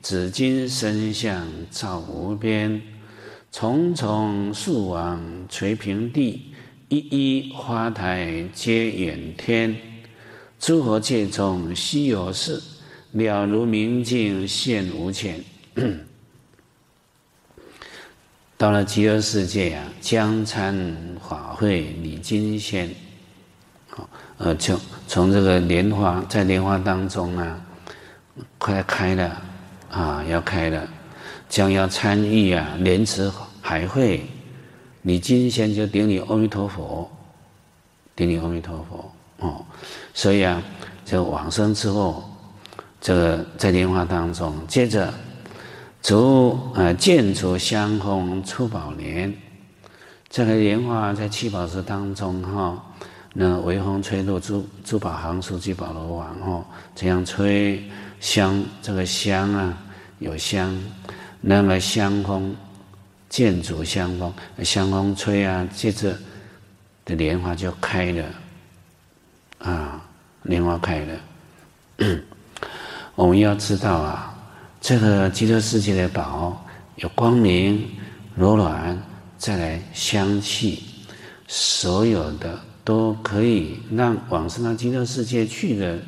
[0.00, 2.80] 紫金身相照无边，
[3.52, 6.44] 重重树网垂平地，
[6.88, 9.76] 一一花台接远天，
[10.58, 12.58] 诸佛界中稀有事，
[13.12, 15.44] 了如明镜现无前。
[18.58, 20.76] 到了极乐世界啊，将参
[21.26, 22.92] 法会礼金仙，
[23.88, 27.62] 好，呃，从从这个莲花在莲花当中呢，
[28.58, 29.40] 快开了
[29.92, 30.88] 啊，要开了，
[31.48, 33.30] 将要参与啊莲池
[33.62, 34.26] 海会，
[35.02, 37.08] 你今先就顶礼阿弥陀佛，
[38.16, 39.64] 顶礼阿弥陀佛哦，
[40.12, 40.60] 所以啊，
[41.04, 42.28] 这往生之后，
[43.00, 45.14] 这个在莲花当中，接着。
[46.00, 49.34] 竹啊，见足香风出宝莲，
[50.30, 52.82] 这个莲花在七宝池当中哈，
[53.34, 57.82] 那微风吹入珠珠宝行处聚宝罗王哈，这样吹
[58.20, 59.76] 香，这个香啊
[60.18, 60.74] 有香，
[61.40, 62.56] 那么香风
[63.28, 64.32] 见足香风，
[64.64, 66.16] 香风吹啊，接着
[67.04, 68.24] 的莲花就开了，
[69.58, 70.00] 啊，
[70.42, 71.20] 莲花开了，
[73.14, 74.27] 我们要知道啊。
[74.80, 76.64] 这个极乐世界的宝
[76.96, 77.84] 有光明、
[78.36, 78.96] 柔软，
[79.36, 80.82] 再来香气，
[81.46, 85.98] 所有的都可以让往生到极乐世界去的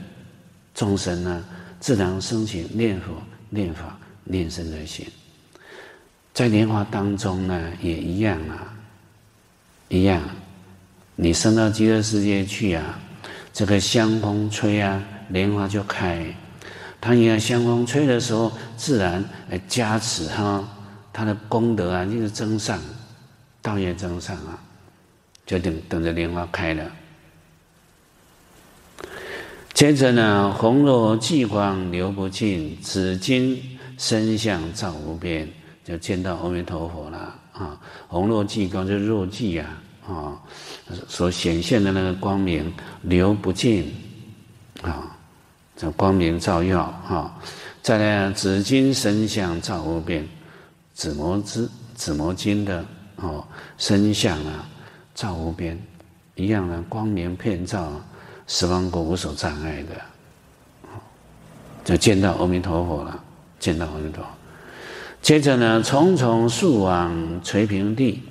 [0.74, 1.44] 众生呢，
[1.80, 3.12] 自然升起念佛、
[3.48, 5.06] 念法、念僧的心。
[6.33, 8.72] 在莲花当中呢，也一样啊，
[9.88, 10.22] 一样。
[11.16, 12.98] 你升到极乐世界去啊，
[13.52, 16.24] 这个香风吹啊，莲花就开。
[17.00, 20.62] 他一样香风吹的时候，自然来加持哈，
[21.12, 22.78] 他的功德啊，就是增上，
[23.62, 24.58] 道业增上啊，
[25.46, 26.84] 就等等着莲花开了。
[29.72, 35.48] 接着呢，红若霁光流不尽，紫金身相照无边，
[35.82, 37.80] 就见到阿弥陀佛了啊！
[38.08, 39.66] 红若霁光就是若霁呀
[40.06, 40.38] 啊，
[41.08, 42.70] 所显现的那个光明
[43.02, 43.90] 流不尽
[44.82, 45.10] 啊。
[45.81, 47.35] 这光明照耀哈，
[47.81, 50.29] 再来紫金身相照无边，
[50.93, 52.85] 紫磨之紫磨金的
[53.16, 53.43] 哦
[53.79, 54.69] 身相啊，
[55.14, 55.81] 照无边，
[56.35, 57.90] 一样的光明遍照
[58.47, 60.90] 十方国无所障碍的，
[61.83, 63.19] 就见到阿弥陀佛了，
[63.59, 64.29] 见到阿弥陀佛。
[65.23, 68.23] 接着呢，重重树网垂平地，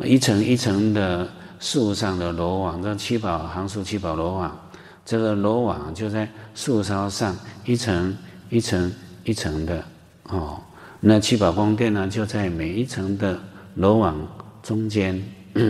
[0.00, 1.26] 一层一层的
[1.58, 4.61] 树上的罗网，这七宝行树七宝罗网。
[5.04, 8.16] 这个罗网就在树梢上，一层
[8.50, 8.92] 一层
[9.24, 9.84] 一层的
[10.24, 10.60] 哦。
[11.00, 13.38] 那七宝宫殿呢，就在每一层的
[13.74, 14.16] 罗网
[14.62, 15.20] 中间。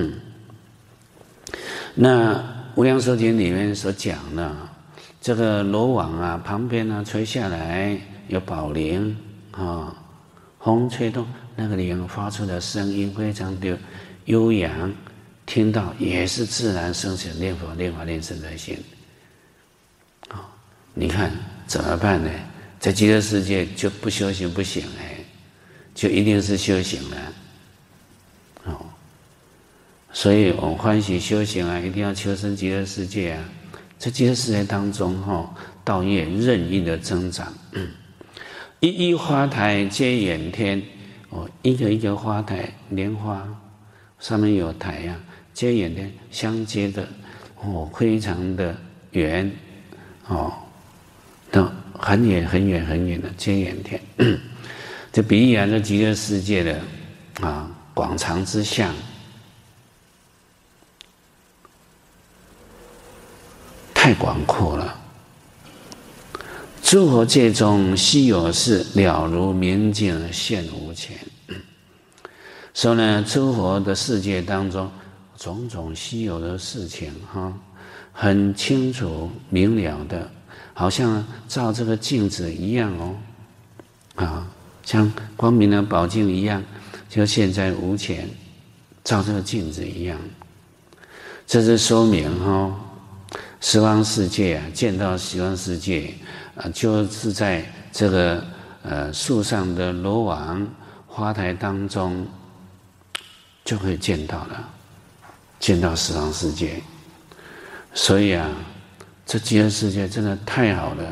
[1.94, 2.34] 那
[2.74, 4.54] 《无量寿经》里面所讲的
[5.20, 9.16] 这个罗网啊，旁边呢垂下来有宝铃
[9.50, 9.94] 啊，
[10.60, 13.76] 风吹动那个铃发出的声音非常的
[14.26, 14.92] 悠扬，
[15.46, 18.78] 听到也是自然生起念佛、念法、念僧的心。
[20.94, 21.30] 你看
[21.66, 22.30] 怎么办呢？
[22.78, 25.16] 在极乐世界就不修行不行哎，
[25.94, 27.16] 就一定是修行了。
[28.64, 28.86] 哦，
[30.12, 33.44] 所以我们欢喜修行啊，一定要求生极乐世界啊。
[33.98, 37.54] 在极乐世界当中，哈，道业任意的增长。
[38.80, 40.82] 一一花台接远天，
[41.30, 43.46] 哦，一个一个花台莲花
[44.18, 45.16] 上面有台呀，
[45.54, 47.08] 接远天相接的，
[47.60, 48.76] 哦，非常的
[49.12, 49.48] 圆，
[50.26, 50.52] 哦。
[51.52, 54.00] 到很远很远很远的接远天，
[55.12, 56.80] 这比喻啊，这极乐世界的
[57.42, 58.92] 啊广长之相
[63.92, 64.98] 太广阔了。
[66.82, 71.16] 诸佛界中稀有事，了如明镜现无前。
[72.74, 74.90] 说呢，诸佛的世界当中，
[75.36, 77.52] 种种稀有的事情哈，
[78.12, 80.30] 很清楚明了的。
[80.74, 83.14] 好像照这个镜子一样哦，
[84.16, 84.46] 啊，
[84.84, 86.62] 像光明的宝镜一样，
[87.08, 88.28] 就现在无前，
[89.04, 90.18] 照这个镜子一样。
[91.46, 92.74] 这是说明哈、哦，
[93.60, 96.14] 十方世界啊，见到十方世界
[96.56, 98.42] 啊，就是在这个
[98.82, 100.66] 呃树上的罗网
[101.06, 102.26] 花台当中，
[103.64, 104.68] 就可以见到了，
[105.60, 106.82] 见到十方世界。
[107.92, 108.50] 所以啊。
[109.24, 111.04] 这极乐世界真的太好了，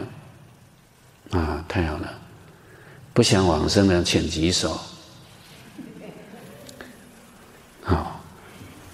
[1.30, 2.12] 啊，太好了！
[3.12, 4.78] 不想往生的请举手。
[7.82, 8.20] 好，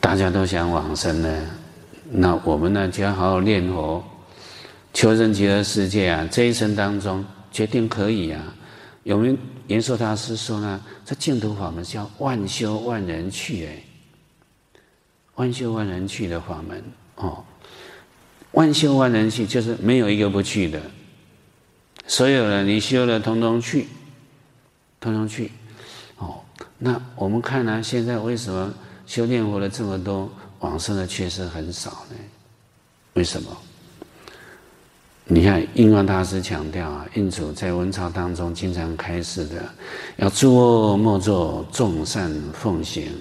[0.01, 1.51] 大家都想往生呢，
[2.11, 4.05] 那我们呢就要好好念佛，
[4.95, 6.29] 求生极乐世界啊！
[6.31, 8.43] 这一生当中决定可以啊！
[9.03, 9.37] 有没有
[9.67, 10.81] 延寿大师说呢？
[11.05, 14.81] 这净土法门叫万修万人去哎，
[15.35, 16.83] 万修万人去的法门
[17.17, 17.45] 哦。
[18.57, 20.80] 万修万人去，就是没有一个不去的。
[22.07, 23.86] 所有的你修了，通通去，
[24.98, 25.52] 通通去。
[26.16, 26.40] 哦，
[26.78, 28.72] 那我们看呢、现在为什么
[29.07, 30.30] 修炼佛的这么多，
[30.61, 32.16] 往生的确实很少呢？
[33.12, 33.54] 为什么？
[35.26, 39.68] 你看，印光大师强调啊，印祖在文钞当中经常开示的，
[40.16, 43.12] 要诸恶莫作，众善奉行。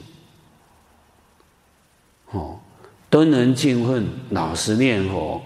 [2.32, 2.58] 哦，
[3.16, 5.42] 敦人敬训，老实念佛。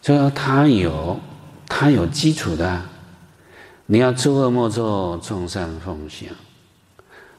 [0.00, 1.18] 就说他有，
[1.66, 2.80] 他有基础的。
[3.86, 6.28] 你要诸恶莫作，众善奉行，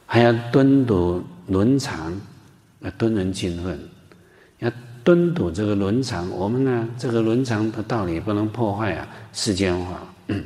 [0.04, 2.12] 还要敦笃伦常，
[2.80, 3.88] 要敦人敬训，
[4.58, 4.70] 要。
[5.02, 10.36] 敦笃这个伦常，我们呢，这个伦常的道理不能破坏啊，世间法，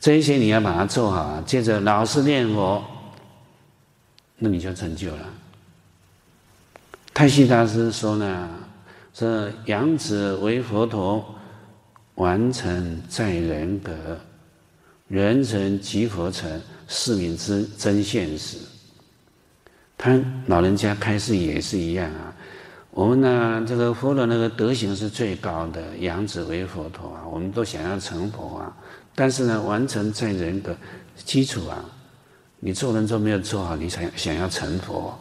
[0.00, 1.40] 这一些你要把它做好啊。
[1.46, 2.82] 接着老实念佛，
[4.38, 5.24] 那你就成就了。
[7.18, 8.48] 太虚大师说呢，
[9.12, 11.34] 是养子为佛陀，
[12.14, 13.92] 完成在人格，
[15.08, 16.48] 人成即佛成，
[16.86, 18.58] 是名之真现实。
[19.96, 20.16] 他
[20.46, 22.32] 老人家开示也是一样啊。
[22.92, 28.72] 我们呢，这个佛的那个德行是最高的，养子为佛陀啊，我们都想要成佛啊。
[29.16, 30.72] 但是呢，完成在人格
[31.16, 31.84] 基础啊，
[32.60, 35.18] 你做人都没有做好，你想想要成佛，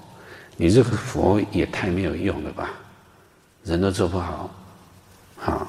[0.58, 2.70] 你这个佛也太没有用了吧？
[3.64, 4.50] 人都做不好，
[5.38, 5.68] 好。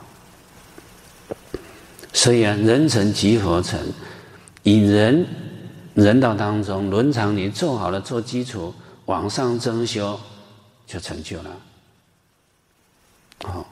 [2.13, 3.79] 所以啊，人成即佛成，
[4.63, 5.27] 以人
[5.95, 8.75] 人道当中伦常，你做好了做基础，
[9.05, 10.19] 往上增修，
[10.87, 11.57] 就成就了。
[13.45, 13.67] 哦，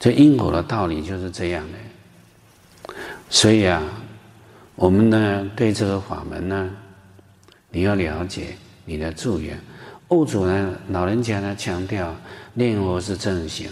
[0.00, 2.94] 这因果的道理就是这样的。
[3.30, 3.82] 所以啊，
[4.74, 6.70] 我们呢对这个法门呢，
[7.70, 9.58] 你要了解你的助缘。
[10.08, 12.14] 物主呢，老人家呢强调
[12.54, 13.68] 念佛是正行，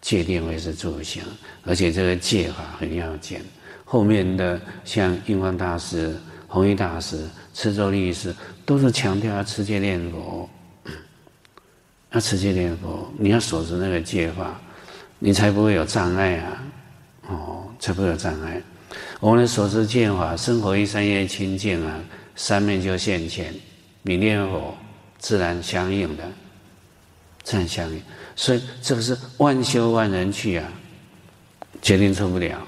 [0.00, 1.22] 戒定慧是助行，
[1.64, 3.40] 而且这个戒法很要紧。
[3.84, 6.14] 后面的像印光大师、
[6.46, 8.34] 弘一大师、持咒律师，
[8.66, 10.48] 都是强调要持戒念佛。
[12.12, 14.58] 要持戒念佛，你要守持那个戒法，
[15.18, 16.64] 你才不会有障碍啊！
[17.28, 18.62] 哦，才不会有障碍。
[19.20, 22.00] 我们的守持戒法，生活于三业清净啊，
[22.34, 23.54] 三昧就现前，
[24.02, 24.76] 你念佛
[25.18, 26.24] 自然相应的，
[27.42, 28.02] 自然相应。
[28.36, 30.68] 所以这个是万修万人去啊，
[31.82, 32.58] 决定错不了。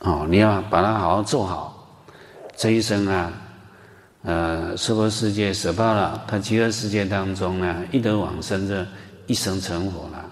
[0.00, 1.88] 哦，你要把它好好做好，
[2.56, 3.32] 这一生啊。
[4.26, 8.86] 呃，娑婆世界舍报了，他极乐世界当中呢，一得往生，这
[9.26, 10.30] 一生成佛了。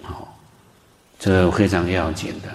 [0.00, 0.28] 好、哦，
[1.18, 2.48] 这非常要紧的。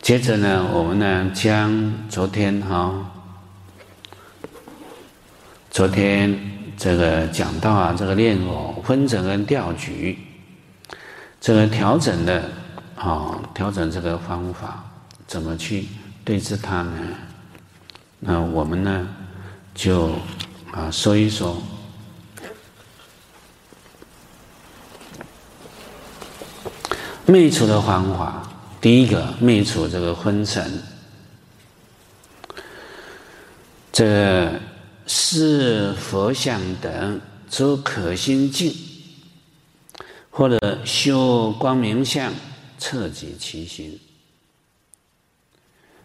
[0.00, 3.06] 接着呢，我们呢将昨天哈、哦，
[5.70, 6.36] 昨天
[6.76, 10.18] 这个讲到啊，这个念佛分层跟调局，
[11.40, 12.42] 这个调整的
[12.96, 14.84] 啊、调整这个方法
[15.28, 15.86] 怎么去
[16.24, 16.92] 对治它呢？
[18.18, 19.08] 那我们呢，
[19.72, 20.10] 就
[20.72, 21.56] 啊说一说
[27.26, 28.42] 灭除的方法。
[28.80, 30.82] 第一个灭除这个昏沉，
[33.92, 34.50] 这
[35.12, 38.72] 视佛像等诸可心境，
[40.30, 42.32] 或者修光明相，
[42.78, 43.98] 彻己其心。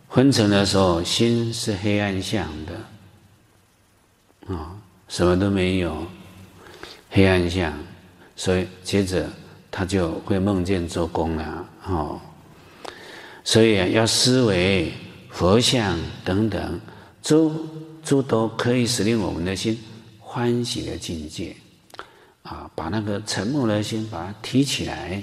[0.08, 2.74] 昏沉的时候，心是黑暗相的，
[4.52, 4.76] 啊、
[5.08, 6.08] 什么都没有，
[7.12, 7.72] 黑暗相，
[8.36, 9.30] 所以接着
[9.70, 12.20] 他就会梦见做工了，哦，
[13.44, 14.92] 所以要思维
[15.30, 16.82] 佛像等等，
[17.22, 17.52] 诸
[18.06, 19.78] 诸都可以使令我们的心
[20.20, 21.56] 欢喜的境界，
[22.44, 25.22] 啊，把那个沉默的心把它提起来，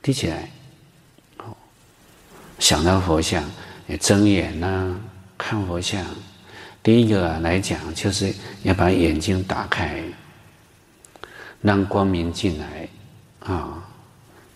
[0.00, 0.48] 提起来。
[2.60, 3.44] 想到佛像，
[3.86, 4.98] 你睁眼呐、
[5.36, 6.04] 看佛像。
[6.82, 8.32] 第一个来讲，就是
[8.62, 10.02] 要把眼睛打开，
[11.60, 12.88] 让光明进来
[13.40, 13.84] 啊。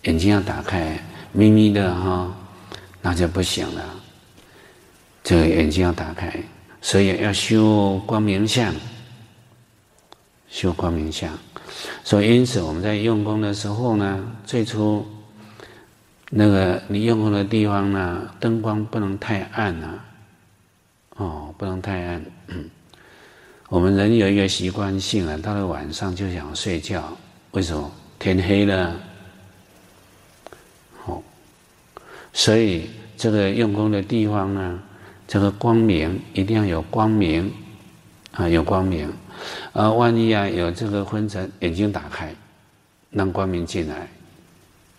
[0.03, 0.99] 眼睛要打开，
[1.31, 2.33] 眯眯的哈，
[3.01, 3.95] 那就不行了。
[5.23, 6.33] 这个眼睛要打开，
[6.83, 8.75] 所以要修光明相，
[10.49, 11.35] 修光明相。
[12.03, 15.03] 所以因此我们在用功的时候呢，最初。
[16.35, 20.05] 那个你用功的地方呢，灯光不能太暗啊，
[21.17, 22.25] 哦，不能太暗。
[22.47, 22.67] 嗯，
[23.69, 27.15] 我们人有一个习惯性啊，到了晚上就想睡觉，
[27.51, 27.91] 为什么？
[28.17, 28.99] 天黑了。
[31.05, 31.21] 哦，
[32.33, 34.79] 所以这个用功的地方呢，
[35.33, 37.51] 这个光明一定要有光明
[38.33, 39.11] 啊，有光明。
[39.71, 42.31] 啊万一啊有这个昏沉，眼睛打开，
[43.09, 44.07] 让光明进来，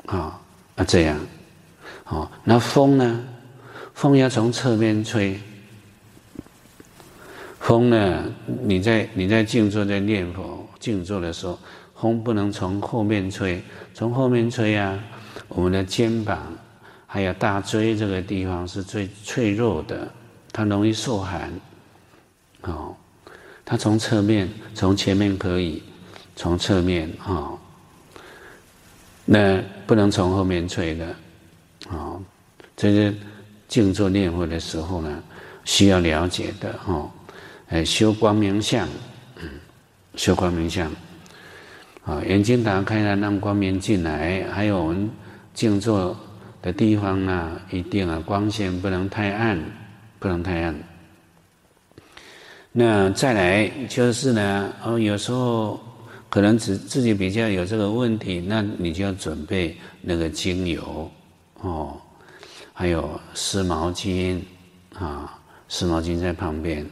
[0.07, 0.41] 啊。
[0.75, 1.17] 啊，这样，
[2.07, 3.25] 哦，那风呢？
[3.95, 5.39] 风要从侧面吹。
[7.61, 8.25] 风呢？
[8.65, 11.57] 你在你在静坐在念佛，静坐的时候，
[11.95, 13.63] 风不能从后面吹，
[13.95, 14.99] 从后面吹啊，
[15.47, 16.43] 我们的肩膀
[17.07, 20.11] 还有大椎这个地方是最脆弱的，
[20.55, 21.53] 它容易受寒。
[22.63, 22.95] 哦，
[23.65, 25.83] 它从侧面，从前面可以，
[26.37, 27.59] 从侧面啊、哦，
[29.27, 31.07] 那不能从后面吹的，
[31.89, 32.23] 啊、哦，
[32.77, 33.15] 这是
[33.69, 35.23] 静坐念佛的时候呢，
[35.65, 37.11] 需要了解的哦。
[37.69, 38.89] 哎，修光明相，
[39.37, 39.49] 嗯，
[40.17, 40.91] 修光明相，
[42.05, 44.47] 啊，眼睛打开了，让光明进来。
[44.53, 45.11] 还有我们
[45.53, 46.17] 静坐
[46.63, 49.59] 的地方呢，一定啊，光线不能太暗，
[50.25, 50.75] 不能太暗。
[52.73, 55.79] 那再来就是呢，哦，有时候
[56.31, 61.11] 可能自自己比较有这个问题，那你就要准备那个精油，
[61.61, 62.01] 哦，
[62.73, 64.41] 还有湿毛巾，
[64.95, 66.87] 啊，湿毛巾在旁边。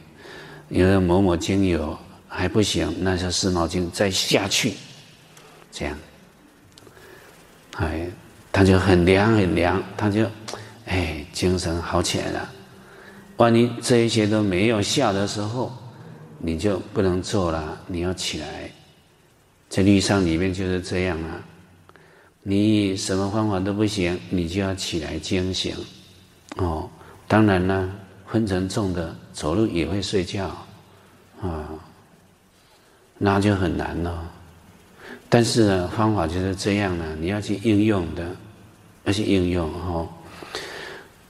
[0.69, 4.73] 有人抹抹精油还不行，那就湿毛巾再下去，
[5.71, 5.97] 这样，
[7.77, 8.07] 哎，
[8.51, 10.29] 他就很凉很凉，他就，
[10.85, 12.49] 哎，精神好起来了。
[13.37, 15.71] 万一这一些都没有效的时候，
[16.37, 18.69] 你就不能做了，你要起来。
[19.69, 21.41] 在律上里面就是这样啊，
[22.43, 25.75] 你什么方法都不行，你就要起来惊醒。
[26.57, 26.89] 哦，
[27.27, 27.89] 当然了。
[28.25, 30.47] 昏沉重的走路也会睡觉，
[31.39, 31.69] 啊，
[33.19, 34.27] 那就很难了。
[35.29, 38.25] 但是呢，方法就是这样呢，你要去应用的，
[39.03, 40.07] 要去应用哈。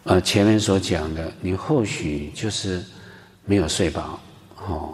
[0.03, 2.83] 呃，前面所讲的，你或许就是
[3.45, 4.19] 没有睡饱，
[4.57, 4.93] 哦，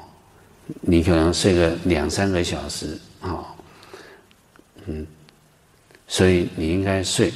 [0.81, 3.45] 你可能睡个两三个小时，哦，
[4.85, 5.05] 嗯，
[6.07, 7.33] 所以你应该睡，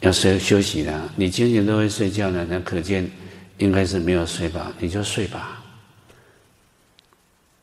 [0.00, 1.00] 要睡休息的。
[1.16, 3.10] 你经常都会睡觉呢，那可见。
[3.58, 5.62] 应该是没有睡饱，你就睡吧，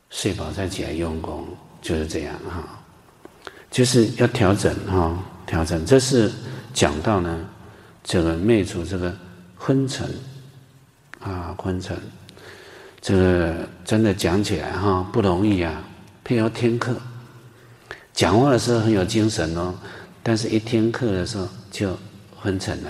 [0.10, 1.46] 睡饱再起来用功，
[1.82, 2.82] 就是这样哈。
[3.70, 5.86] 就是要调整哈，调整。
[5.86, 6.32] 这是
[6.74, 7.46] 讲到呢，
[8.06, 9.14] 这个灭除这个
[9.64, 10.10] 昏沉
[11.20, 11.96] 啊，昏沉。
[13.00, 13.56] 这个
[13.86, 15.84] 真的讲起来哈不容易啊，
[16.26, 16.96] 譬如听课，
[18.12, 19.76] 讲话的时候很有精神哦，
[20.24, 21.96] 但是一听课的时候就
[22.36, 22.90] 昏沉了。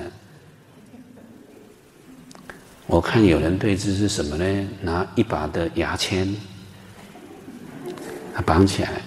[2.87, 4.69] 我看有人对治是什么呢？
[4.81, 6.33] 拿一把的牙签，
[8.33, 9.01] 他绑起来，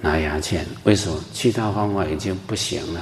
[0.00, 0.64] 拿牙签。
[0.84, 1.20] 为什么？
[1.32, 3.00] 其他方法已经不行了，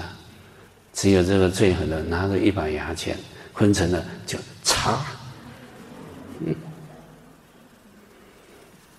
[0.95, 3.17] 只有这个最狠的，拿着一把牙签，
[3.61, 5.05] 分成了就插。
[6.39, 6.57] 嗯，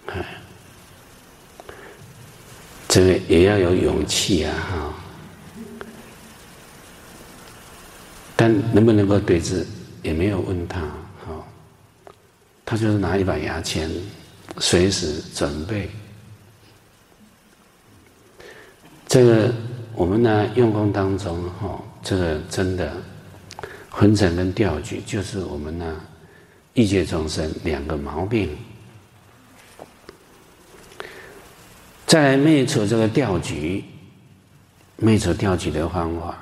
[0.05, 0.23] 哎，
[2.87, 4.53] 这个也要有勇气啊！
[4.53, 4.93] 哈，
[8.35, 9.65] 但能不能够对治，
[10.03, 10.83] 也没有问他。
[12.63, 13.89] 他就是拿一把牙签，
[14.59, 15.89] 随时准备。
[19.07, 19.51] 这个
[19.93, 22.95] 我们呢用功当中哈，这个真的
[23.91, 26.01] 昏沉跟掉举，就是我们呢
[26.73, 28.49] 一界众生两个毛病。
[32.07, 33.83] 再来灭除这个掉举，
[34.95, 36.37] 灭除掉举的方法，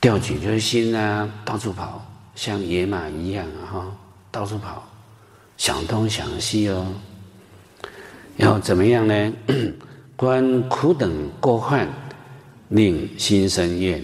[0.00, 2.04] 掉举就是心啊到处跑，
[2.34, 3.86] 像野马一样哈。
[4.30, 4.82] 到处跑，
[5.56, 6.86] 想东想西哦。
[8.36, 9.32] 要怎么样呢？
[10.16, 11.88] 观苦等过患，
[12.68, 14.02] 令心生厌。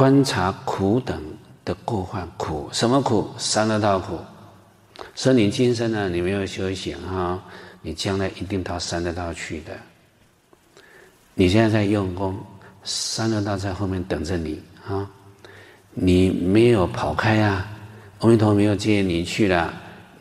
[0.00, 1.22] 观察苦等
[1.62, 3.28] 的过患，苦什么苦？
[3.36, 4.18] 三恶道苦。
[5.14, 7.38] 说你今生呢，你没有修行哈，
[7.82, 9.76] 你将来一定到三恶道去的。
[11.34, 12.34] 你现在在用功，
[12.82, 15.06] 三恶道在后面等着你啊。
[15.92, 17.68] 你没有跑开啊，
[18.20, 19.70] 阿弥陀没有接你去了，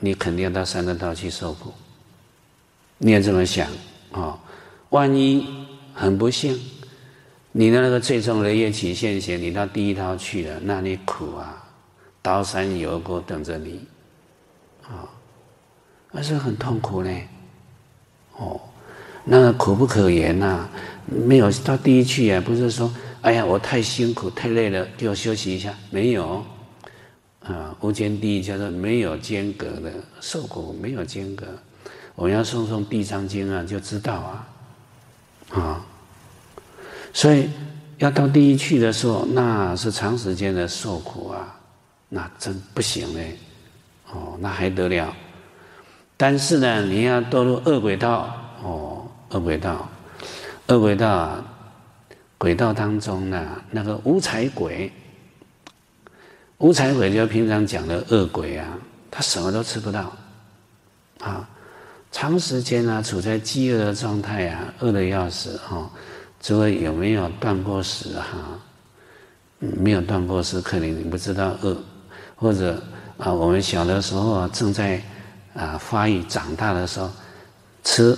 [0.02, 1.74] 你肯定要到三恶道去受苦。
[2.98, 3.66] 你也这么想
[4.12, 4.38] 啊、
[4.90, 5.48] 万一
[5.94, 6.60] 很不幸，
[7.52, 11.64] 你的那个最重的业起现行，你到第一道去了，那你苦啊，
[12.22, 13.86] 刀山油锅等着你，
[14.84, 15.10] 啊、
[16.12, 17.10] 那是很痛苦呢。
[18.38, 18.60] 哦，
[19.24, 20.70] 那个苦不可言呐、啊，
[21.06, 22.91] 没有到第一去啊，不是说。
[23.22, 25.74] 哎呀，我太辛苦太累了，给我休息一下。
[25.89, 26.41] 没有，
[27.41, 29.91] 啊，无间地狱叫做没有间隔的
[30.22, 31.45] 受苦，没有间隔。
[32.16, 34.47] 我们要诵诵《地藏经》啊，就知道啊，
[35.50, 35.86] 啊，
[37.14, 37.49] 所以
[37.97, 41.55] 要到地狱去的时候，那是长时间的受苦啊，
[42.07, 43.38] 那真不行嘞，
[44.12, 45.14] 哦，那还得了？
[46.18, 49.89] 但是呢，你要堕入恶鬼道，哦，恶鬼道，
[50.68, 51.45] 恶鬼道啊。
[52.38, 54.89] 鬼道当中呢，那个无彩鬼，
[56.60, 58.78] 无彩鬼就平常讲的恶鬼啊，
[59.12, 60.16] 他什么都吃不到，
[61.20, 61.45] 啊，
[62.14, 65.89] 长时间啊处在饥饿的状态啊，饿的要死哦。
[66.40, 68.60] 诸位有没有断过食哈？
[69.60, 71.76] 没有断过食，可能你不知道饿，
[72.36, 72.82] 或者
[73.18, 75.02] 啊，我们小的时候啊，正在
[75.54, 77.12] 啊发育长大的时候，
[77.84, 78.18] 吃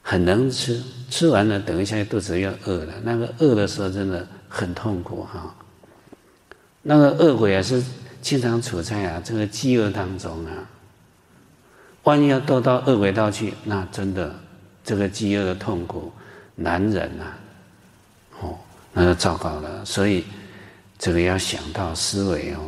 [0.00, 5.54] 很能吃，吃完了等一下肚子又饿了，那个饿的时候真的很痛苦哈。
[6.80, 7.82] 那个饿鬼也是
[8.22, 10.50] 经常处在啊这个饥饿当中啊，
[12.04, 14.34] 万一要堕到饿鬼道去，那真的
[14.82, 16.10] 这个饥饿的痛苦
[16.62, 17.36] 难忍啊，
[18.40, 18.58] 哦。
[18.94, 20.22] 那就糟糕了，所以
[20.98, 22.60] 这个要想到思维哦。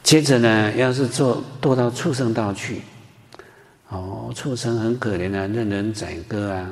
[0.00, 2.82] 接着呢，要是做堕到畜生道去，
[3.88, 6.70] 哦，畜生很可怜啊，任人宰割啊，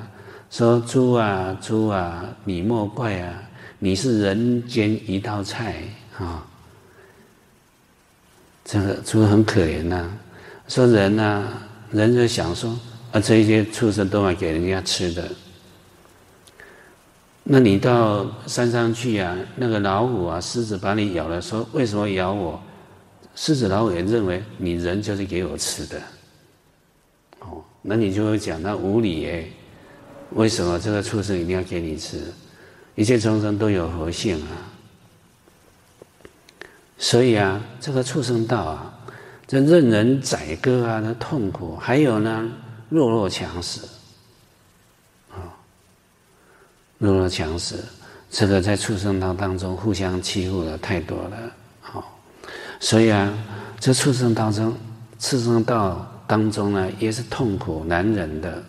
[0.49, 3.43] 说猪啊猪啊，你莫怪啊，
[3.81, 5.83] 你是人间一道菜
[6.19, 6.47] 啊、
[8.65, 10.11] 这个猪很可怜呐、啊，
[10.69, 12.79] 说人呐、啊，人就想说
[13.11, 15.29] 啊，这些畜生都要给人家吃的。
[17.51, 22.61] 那你到山上去啊，那个老虎啊、狮子把你咬了，说为什么咬我？
[23.35, 25.99] 狮子、老虎也认为你人就是给我吃的。
[27.41, 29.49] 哦，那你就会讲那无理哎，
[30.33, 32.21] 为什么这个畜生一定要给你吃？
[32.95, 34.69] 一切众生都有佛性啊。
[36.99, 38.93] 所以啊，这个畜生道啊，
[39.47, 42.47] 这任人宰割啊那痛苦，还有呢，
[42.91, 43.81] 弱肉强食。
[46.99, 47.77] 弱肉强食，
[48.29, 51.37] 这个在畜生道当中互相欺负的太多了，
[51.81, 52.19] 好，
[52.81, 53.33] 所以啊，
[53.79, 54.77] 这畜生当中，
[55.21, 58.63] 畜生道当中呢，也是痛苦难忍的。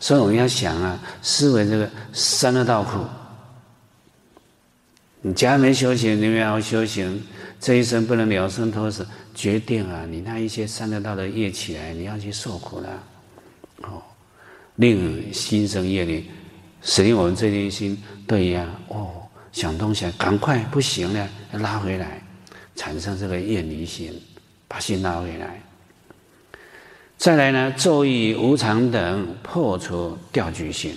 [0.00, 3.04] 所以我们要想啊，思维这个三恶道苦，
[5.20, 7.22] 你家没修行，你没有修行，
[7.60, 12.88] 这一生不能了生脱死，决定啊，你那一些三恶道的业起来，你要去受苦了，
[13.82, 14.00] 哦，
[14.76, 16.30] 令心生业力。
[16.84, 19.10] 使令我们这颗心对呀，哦，
[19.52, 22.22] 想东想，赶快不行了，要拉回来，
[22.76, 24.12] 产生这个厌离心，
[24.68, 25.60] 把心拉回来。
[27.16, 30.94] 再来呢，作意无常等破除掉举心，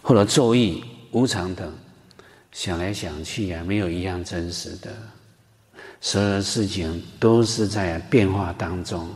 [0.00, 1.72] 或者作意无常等，
[2.52, 4.90] 想来想去呀，没有一样真实的，
[6.00, 9.08] 所有的事情都是在变化当中，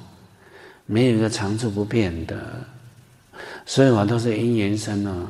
[0.85, 2.37] 没有一个常住不变的，
[3.65, 5.29] 所以我都是因缘生呢。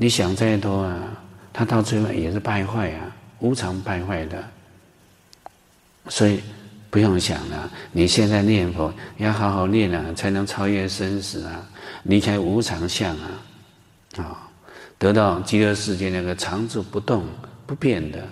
[0.00, 0.96] 你想再多啊，
[1.52, 4.48] 他到最后也是败坏啊，无常败坏的。
[6.08, 6.40] 所以
[6.88, 11.68] 不用想了，你现在念佛要好好念啊，才能超越生死啊，
[12.04, 13.28] 离开无常相啊，
[14.18, 14.48] 啊、
[14.98, 17.26] 得到极乐世界那个常住不动
[17.66, 18.24] 不变的。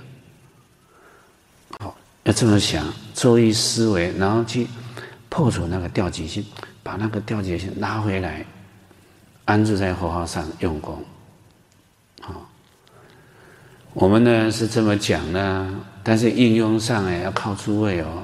[1.80, 4.68] 好、要这么想，注意思维，然后去
[5.28, 6.46] 破除那个掉举心，
[6.84, 8.46] 把那个掉举心拿回来。
[9.46, 11.04] 安置在佛号上用功，
[13.98, 18.22] 我们呢是这么讲呢，但是应用上哎要靠诸位哦，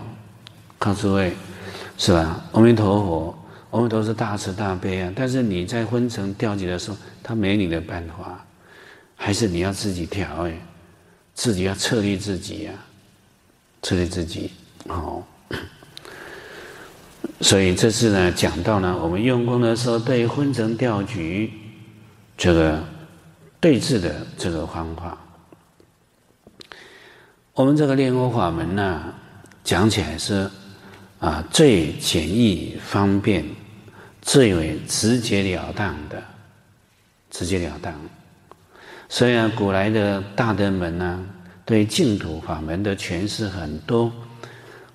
[0.78, 1.32] 靠诸位，
[1.96, 2.44] 是吧？
[2.52, 3.38] 阿弥陀佛，
[3.70, 8.44] 我们都是大慈大悲啊，但是你在昏沉掉举的时候，他没你的办法，
[9.16, 10.52] 还是你要自己调哎，
[11.32, 12.76] 自己要策励自己呀、啊，
[13.80, 14.50] 策励自己，
[14.86, 15.26] 好。
[17.40, 21.50] 所以这次呢，讲到呢，我们用功的时候，对昏沉掉举
[22.36, 22.78] 这个
[23.58, 25.16] 对治的这个方法，
[27.54, 29.12] 我们这个念佛法门呢，
[29.62, 30.50] 讲起来是
[31.20, 33.44] 啊最简易方便、
[34.22, 36.22] 最为直截了当的，
[37.30, 37.92] 直截了当。
[39.10, 41.22] 所以啊，古来的大德们呢，
[41.66, 44.10] 对净土法门的诠释很多。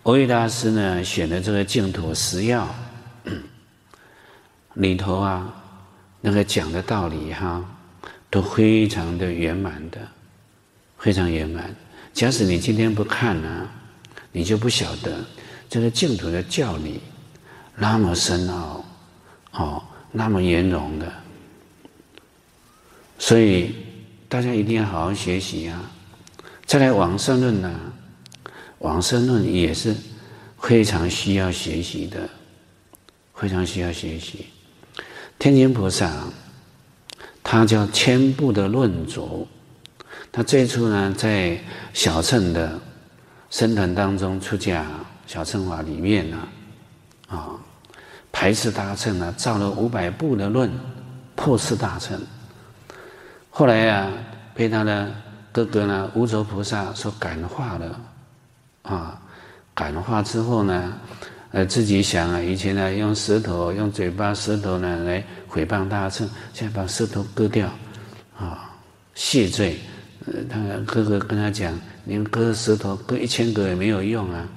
[0.03, 2.67] 蕅益大师呢，选的这个净土十要
[4.73, 5.53] 里头啊，
[6.21, 7.63] 那个讲的道理哈，
[8.31, 9.99] 都非常的圆满的，
[10.97, 11.75] 非常圆满。
[12.17, 13.69] 假使你今天不看呢、
[14.31, 15.23] 你就不晓得
[15.69, 16.99] 这个净土的教理
[17.75, 18.83] 那么深奥，
[19.51, 21.13] 哦，那么圆融的。
[23.19, 23.75] 所以
[24.27, 25.91] 大家一定要好好学习啊！
[26.65, 27.79] 再来往生论呢？
[28.79, 29.95] 往生论也是
[30.59, 32.27] 非常需要学习的，
[33.35, 34.47] 非常需要学习。
[35.37, 36.11] 天津菩萨，
[37.43, 39.47] 他叫千部的论主，
[40.31, 41.57] 他最初呢在
[41.93, 42.79] 小乘的
[43.49, 44.85] 僧团当中出家，
[45.25, 46.37] 小乘法里面呢，
[47.27, 47.51] 啊，
[48.31, 50.71] 排斥大乘呢，造了五百部的论，
[51.35, 52.21] 破斥大乘。
[53.49, 54.11] 后来啊，
[54.53, 55.11] 被他的
[55.51, 58.01] 哥哥呢无着菩萨所感化了。
[58.83, 59.19] 啊，
[59.73, 60.93] 感化之后呢，
[61.51, 67.69] 呃，自己想啊，以前呢用舌头、用嘴巴、舌头呢来毁谤大乘，现在把舌头割掉，
[68.37, 68.69] 啊，
[69.15, 69.79] 谢罪。
[70.49, 71.73] 他哥哥跟他讲，
[72.03, 74.47] 你割舌头割一千个也没有用啊，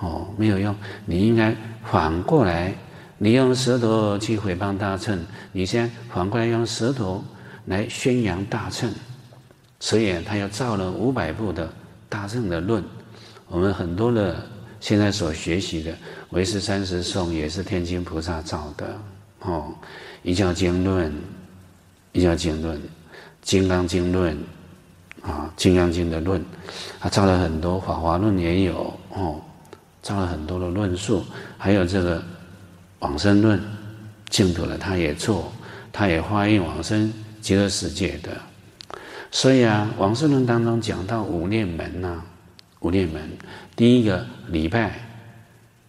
[0.00, 0.74] 哦，没有用。
[1.06, 2.74] 你应该反过来，
[3.18, 5.18] 你用舌头去毁谤大乘，
[5.52, 7.24] 你先反过来用舌头
[7.66, 8.90] 来宣扬大乘，
[9.80, 11.72] 所以他又造了五百部的
[12.08, 12.82] 大乘的论。
[13.48, 14.44] 我们很多的
[14.80, 15.94] 现在所学习的。
[16.30, 18.98] 唯识三十颂也是天亲菩萨造的
[19.42, 19.72] 哦，
[20.24, 21.14] 一教经论，
[22.10, 22.80] 一教经论，
[23.40, 24.36] 金刚经论，
[25.26, 26.44] 啊，金刚经的论，
[27.00, 29.40] 他造了很多，法华论也有哦，
[30.02, 31.24] 造了很多的论述，
[31.56, 32.22] 还有这个
[32.98, 33.58] 往生论，
[34.28, 35.50] 净土的他也做，
[35.90, 37.10] 他也化应往生
[37.40, 38.30] 极乐世界的，
[39.30, 42.26] 所以啊，往生论当中讲到五念门呐、啊，
[42.80, 43.22] 五念门，
[43.74, 45.00] 第一个礼拜。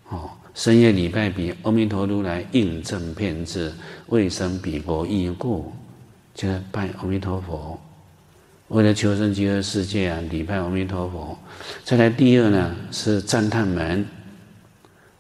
[0.09, 3.73] 哦，深夜礼拜比阿弥陀如来应正遍知，
[4.07, 5.73] 为生彼国义故，
[6.33, 7.77] 就是拜阿弥陀佛。
[8.69, 11.37] 为了求生极乐世界啊，礼拜阿弥陀佛。
[11.83, 14.05] 再来第二呢，是赞叹门。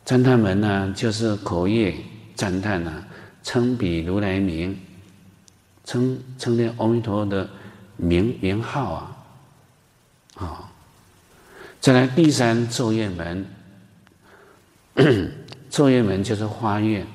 [0.03, 1.95] 赞叹门呢，就是口业
[2.35, 3.05] 赞叹啊，
[3.43, 4.79] 称彼如来名，
[5.83, 7.49] 称称念阿弥陀佛的
[7.97, 9.17] 名名号啊。
[10.35, 10.71] 啊，
[11.79, 13.45] 再来第三昼夜门。
[15.69, 17.05] 昼夜门就是花愿，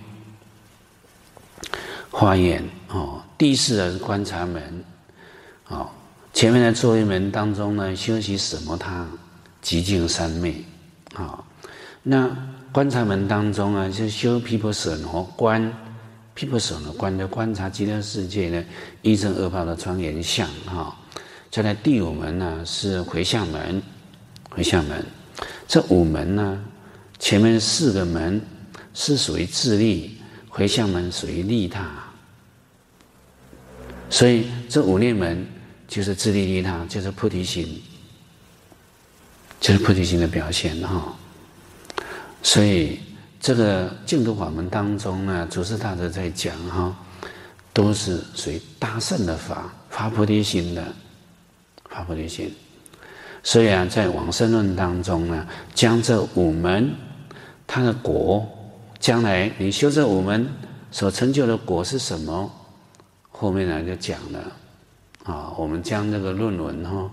[2.10, 3.22] 花愿哦。
[3.38, 4.84] 第四是观察门，
[5.68, 5.88] 哦，
[6.32, 9.06] 前面的昼夜门当中呢，修习什么他
[9.60, 10.54] 极净三昧，
[11.14, 11.44] 啊、
[12.02, 12.30] 那
[12.72, 15.72] 观察门当中啊，就修毗婆舍那观，
[16.34, 18.64] 毗婆舍那观的观察极乐世界的
[19.02, 20.94] 一真二报的庄严相，哈、哦。
[21.50, 23.82] 再来第五门呢是回向门，
[24.50, 25.04] 回向门，
[25.66, 26.64] 这五门呢。
[27.18, 28.40] 前面四个门
[28.94, 30.16] 是属于自利，
[30.48, 31.86] 回向门属于利他，
[34.08, 35.46] 所以这五念门
[35.90, 37.82] 就是自利利他，就是菩提心，
[39.60, 41.14] 就是菩提心的表现哈。
[42.42, 43.00] 所以
[43.40, 46.96] 这个净土法门当中呢，祖师大德在讲哈，
[47.72, 50.94] 都是属于大乘的法，发菩提心的，
[51.88, 52.54] 发菩提心。
[53.42, 56.94] 所以啊，在往生论当中呢，将这五门。
[57.72, 58.48] 他的果，
[58.98, 60.44] 将来你修这五门
[60.90, 62.50] 所成就的果是什么？
[63.30, 64.52] 后面呢就讲了，
[65.24, 67.10] 啊，我们将这个论文哈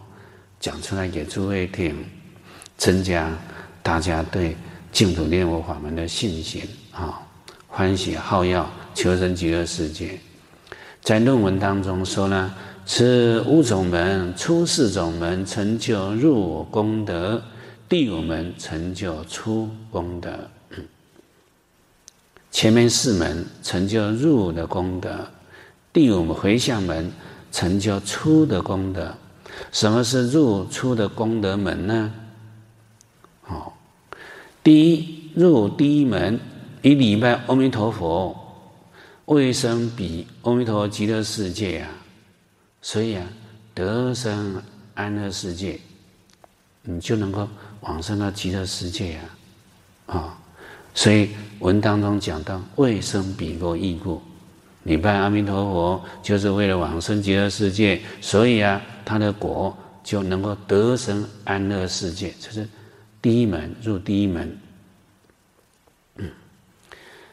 [0.59, 1.95] 讲出来给诸位听，
[2.77, 3.31] 增加
[3.83, 4.55] 大家对
[4.91, 7.21] 净土念佛法门的信心啊，
[7.67, 10.19] 欢喜好药求生极乐世界。
[11.01, 12.53] 在论文当中说呢，
[12.85, 17.41] 此五种门，初四种门成就入我功德。
[17.89, 20.37] 第五门成就出功德，
[22.51, 25.25] 前面四门成就入的功德，
[25.93, 27.09] 第五回向门
[27.57, 29.17] 成就出的功德。
[29.71, 32.13] 什么是入出的功德门呢？
[33.47, 33.73] 哦，
[34.63, 36.39] 第一入第一门，
[36.83, 38.37] 以礼拜阿弥陀佛，
[39.25, 41.89] 为生彼阿弥陀极乐世界啊，
[42.79, 43.25] 所以啊，
[43.73, 44.61] 得生
[44.93, 45.79] 安乐世界，
[46.83, 47.47] 你就能够。
[47.81, 49.17] 往生到极乐世界
[50.07, 50.37] 啊，啊、
[50.93, 51.29] 所以
[51.59, 54.21] 文当中讲到为生彼国异故，
[54.87, 62.65] 礼拜阿弥陀佛就是为了往生极乐世界，所以啊，他的果就能够得生安乐世界，这是
[63.21, 64.57] 第一门入第一门。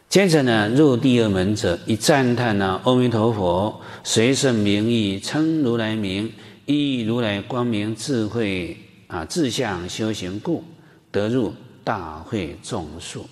[0.08, 6.32] 接着呢，入第二门者，一赞叹呢阿弥陀佛随顺名义称如来名，
[6.66, 8.76] 依如来光明智慧。
[9.06, 10.64] 啊，志向修行故，
[11.12, 13.24] 得入大会众数。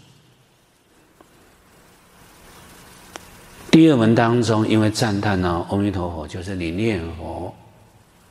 [3.72, 7.50] 第二门当中，因为赞叹呢，阿弥陀佛就是你念佛，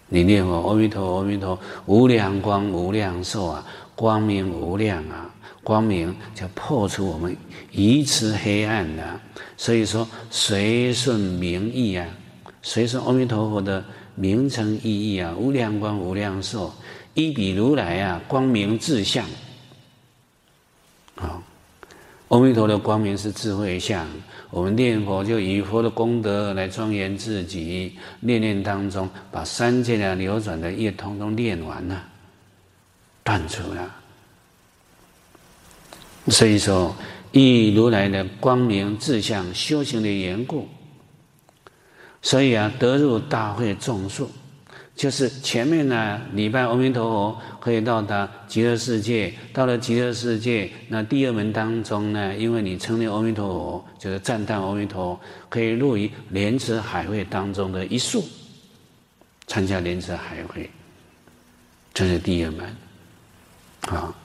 [0.08, 3.66] 你念佛，阿弥陀，阿弥陀，无量光，无量寿啊，
[3.96, 5.28] 光明无量啊，
[5.64, 7.36] 光明就破除我们
[7.72, 9.20] 愚痴黑暗的。
[9.58, 12.06] 所以说，随顺名义啊，
[12.62, 13.84] 随顺阿弥陀佛的
[14.14, 16.72] 名称意义啊，无量光，无量寿。
[17.16, 19.26] 一比如来啊，光明智相。
[22.32, 24.08] 阿弥陀的光明是智慧相。
[24.52, 32.02] 我们念佛就以佛的功德来庄严自己，念念当中把三界的流转的业通通念完了，
[33.22, 33.96] 断除了。
[36.28, 36.96] 所以说，
[37.34, 40.70] 依如来的光明智相修行的缘故，
[42.22, 44.30] 所以啊，得入大会众数。
[45.02, 58.24] 就是前面呢，礼拜阿弥陀佛可以到达极乐世界，到了极乐世界，那第二门当中呢，因为你称念阿弥陀佛，就是赞叹阿弥陀佛，可以入于莲池海会当中的一粟，
[59.48, 60.70] 参加莲池海会，
[61.96, 62.78] 这是第二门。
[63.88, 64.16] 啊，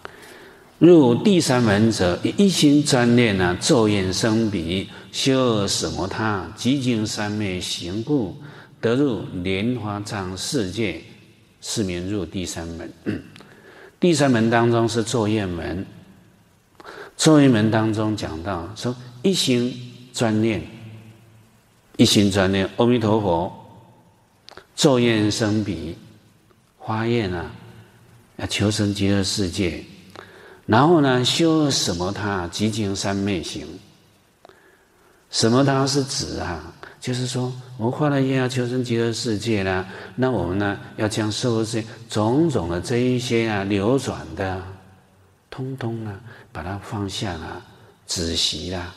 [0.78, 8.36] 入第三门者，一心专念呢，咒言生彼，修奢摩他，极净三昧行故。
[8.86, 11.02] 得入莲花藏世界，
[11.60, 12.92] 是名入第三门。
[13.98, 15.84] 第三门当中是作业门，
[17.16, 19.76] 作业门当中讲到说一心
[20.12, 20.64] 专念，
[21.96, 23.52] 一心专念阿弥陀佛，
[24.76, 25.96] 咒愿声彼，
[26.78, 27.50] 花叶呢
[28.36, 29.82] 啊，求生极乐世界，
[30.64, 33.66] 然后呢修什么他，极净三昧行。
[35.28, 36.72] 什么他是指啊。
[36.98, 44.62] 就是说，我们发了愿要求生极乐世界啦，那我们呢要将娑婆世界种种的这一些啊流转的，
[45.50, 46.18] 通通呢
[46.52, 47.62] 把它放下了，
[48.06, 48.94] 止息啦，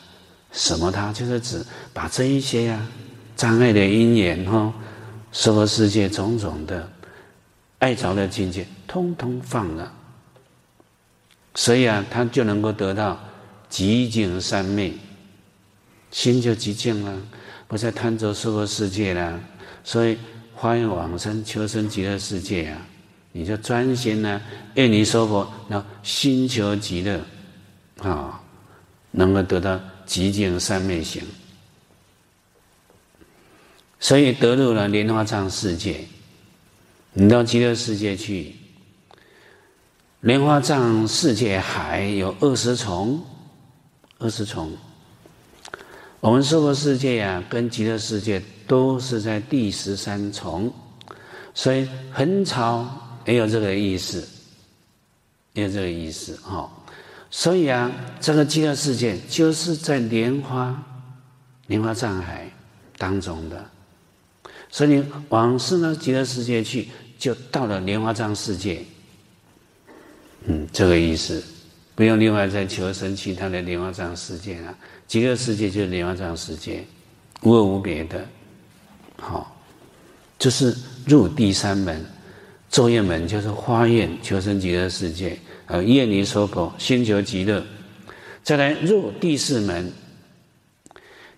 [0.50, 0.90] 什么？
[0.90, 2.88] 它就是指把这一些啊
[3.36, 4.72] 障碍的因缘哈，
[5.30, 6.90] 娑婆世界种种的
[7.80, 9.92] 爱着的境界，通通放了，
[11.54, 13.20] 所以啊，他就能够得到
[13.68, 14.94] 极静三昧，
[16.10, 17.14] 心就极静了。
[17.70, 19.40] 不再贪着娑婆世界了，
[19.84, 20.18] 所以
[20.56, 22.76] 发愿往生求生极乐世界啊！
[23.30, 24.42] 你就专心呢，
[24.74, 27.20] 愿你娑婆，那心求极乐
[28.02, 28.42] 啊，
[29.12, 31.22] 能够得到极净三昧行。
[34.00, 36.04] 所以得入了莲花藏世界，
[37.12, 38.56] 你到极乐世界去，
[40.22, 43.24] 莲花藏世界海有二十重，
[44.18, 44.76] 二十重。
[46.20, 50.70] 我们娑婆世界呀、跟极乐世界都是在第十三重，
[51.54, 52.86] 所以横超
[53.24, 54.28] 也有这个意思，
[55.54, 56.70] 也有这个意思哈、哦。
[57.30, 57.90] 所以啊，
[58.20, 60.82] 这个极乐世界就是在莲花
[61.68, 62.50] 莲花藏海
[62.98, 63.64] 当中的，
[64.68, 68.84] 所以你往生到极乐世界去，就到了莲花藏世界。
[70.44, 71.42] 嗯，这个意思，
[71.94, 74.76] 不用另外再求生其他的莲花藏世界了。
[75.10, 76.84] 极乐世界就是莲花藏世界，
[77.42, 78.24] 无二无别的，
[79.18, 79.60] 好，
[80.38, 80.72] 就是
[81.04, 82.06] 入第三门，
[82.68, 85.36] 作业门就是花愿求生极乐世界，
[85.66, 87.60] 呃，愿离娑婆，心求极乐，
[88.44, 89.92] 再来入第四门，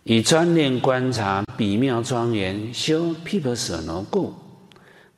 [0.02, 4.34] 以专念观察彼妙庄严，修毗婆舍那故，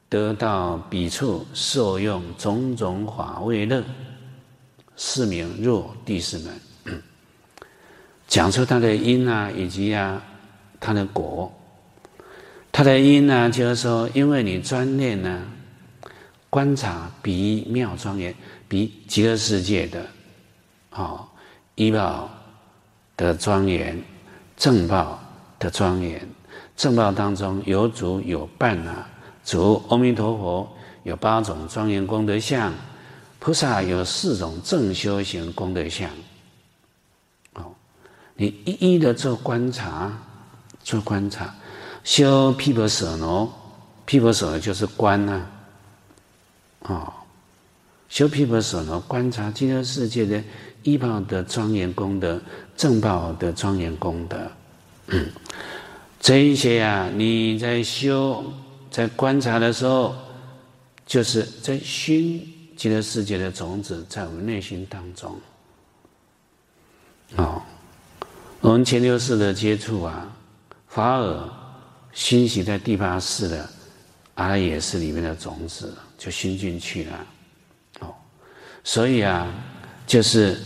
[0.08, 3.82] 得到彼处受用种种法味乐，
[4.96, 6.54] 是名入第四门。
[8.26, 10.22] 讲出他的因啊，以及啊，
[10.80, 11.52] 他的果。
[12.72, 15.42] 他的因呢，就是说，因为你专念呢，
[16.50, 18.34] 观察彼妙庄严，
[18.66, 20.04] 彼极乐世界的，
[20.90, 21.24] 哦，
[21.76, 22.28] 依报
[23.16, 24.02] 的庄严，
[24.56, 25.20] 正报
[25.60, 26.20] 的庄严，
[26.76, 29.08] 正报当中有主有伴啊，
[29.44, 32.74] 主阿弥陀佛有八种庄严功德相，
[33.38, 36.10] 菩萨有四种正修行功德相。
[38.36, 40.12] 你一一的做观察，
[40.82, 41.54] 做观察，
[42.02, 43.48] 修毗婆舍罗，
[44.04, 45.46] 毗婆舍罗就是观呐、
[46.82, 47.12] 啊，哦，
[48.08, 50.42] 修毗婆舍罗观察极乐世界的
[50.82, 52.40] 依报的庄严功德，
[52.76, 54.36] 正报的庄严功德，
[55.06, 55.30] 嗯，
[56.18, 58.44] 这一些啊，你在修
[58.90, 60.12] 在观察的时候，
[61.06, 62.44] 就是在熏
[62.76, 65.38] 极乐世界的种子在我们内心当中，
[67.36, 67.62] 哦。
[68.64, 70.26] 我们前六世的接触啊，
[70.88, 71.50] 法尔
[72.14, 73.68] 熏习在第八世的
[74.36, 77.26] 阿赖耶识里面的种子就熏进去了，
[78.00, 78.14] 哦，
[78.82, 79.52] 所以啊，
[80.06, 80.58] 就是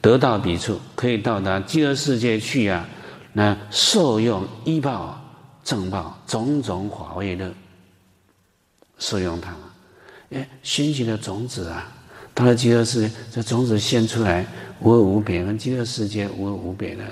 [0.00, 2.88] 得到彼处可以到达极乐世界去啊，
[3.32, 5.20] 那受用依报
[5.64, 7.52] 正报种种法味乐，
[9.00, 9.52] 受用它，
[10.30, 11.92] 哎，熏习的种子啊，
[12.34, 14.46] 到了极乐世界，这种子现出来
[14.78, 17.02] 无二无别，跟极乐世界无二无别的。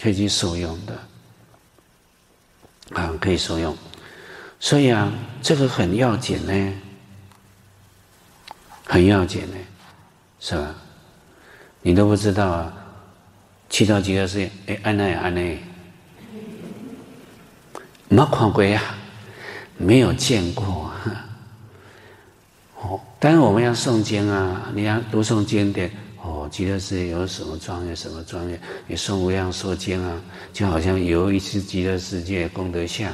[0.00, 0.98] 可以去受用的，
[3.00, 3.76] 啊，可以受用，
[4.60, 6.72] 所以啊，这个很要紧呢，
[8.84, 9.56] 很要紧呢，
[10.38, 10.74] 是吧？
[11.82, 12.72] 你都不知道啊，
[13.70, 15.58] 去到极乐世界，哎，安奈安奈，
[18.08, 18.82] 没看过呀，
[19.76, 21.26] 没有见过啊，
[22.80, 25.90] 哦，当然我们要诵经啊，你要读诵经典。
[26.26, 27.94] 哦，极乐世界有什么庄严？
[27.94, 28.60] 什么庄严？
[28.88, 30.20] 你诵无量寿经啊，
[30.52, 33.12] 就好像有一次极乐世界功德相，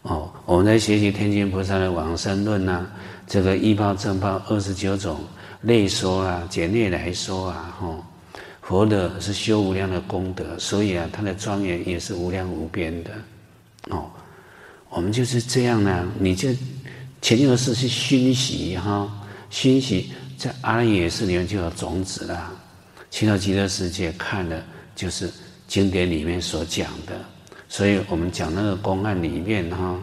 [0.00, 2.86] 哦，我们在学习天津菩萨的往生论呐，
[3.26, 5.20] 这个依报正报二十九种
[5.60, 8.02] 类说啊，简略来说啊，吼，
[8.62, 13.10] 佛的是修无量的功德，所以啊，他的庄严也是无量无边的，
[13.90, 14.10] 哦，
[14.88, 16.48] 我们就是这样呢，你就
[17.20, 19.06] 前一个是去熏习哈，
[19.50, 20.10] 熏习
[20.42, 22.52] 在阿赖耶识里面就有种子了，
[23.12, 24.60] 去到极乐世界看的
[24.92, 25.32] 就是
[25.68, 27.14] 经典里面所讲的。
[27.68, 29.96] 所以我们讲那个公案里面哈，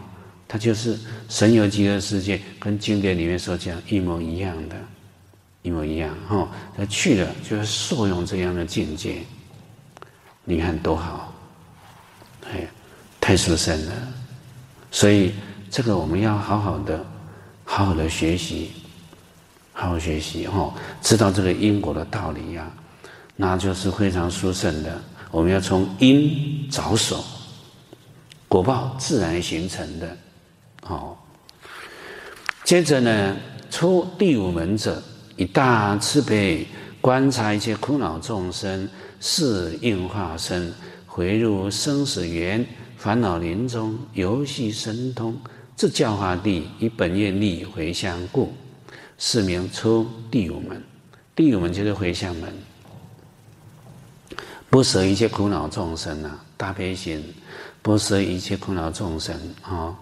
[0.48, 4.76] 它就是神游极乐世界，跟经典里面所讲一模一样的，
[5.60, 6.48] 一模一样哈。
[6.74, 9.18] 他去了就是受用这样的境界，
[10.42, 11.34] 你看多好，
[12.50, 12.66] 哎，
[13.20, 13.92] 太殊胜了。
[14.90, 15.34] 所以
[15.70, 17.04] 这个我们要好好的、
[17.62, 18.70] 好好的学习，
[19.80, 22.70] 好好学习哈，知道这个因果的道理呀，
[23.34, 25.00] 那就是非常殊胜的。
[25.30, 27.24] 我们要从因着手。
[28.46, 30.14] 果报自然形成的，
[30.82, 31.26] 好。
[32.62, 33.34] 接着呢，
[33.70, 35.02] 出第五门者，
[35.36, 36.66] 以大慈悲
[37.00, 38.86] 观察一切苦恼众生，
[39.18, 40.74] 是应化身，
[41.06, 42.62] 回入生死缘，
[42.98, 45.34] 烦恼林中，游戏神通，
[45.74, 48.52] 自教化地，以本愿力回向故，
[49.20, 50.82] 是名出第五门。
[51.36, 52.52] 第五门就是回向门，
[54.68, 57.22] 不舍一切苦恼众生啊，大悲心。
[57.82, 59.96] 不舍一切苦恼众生啊，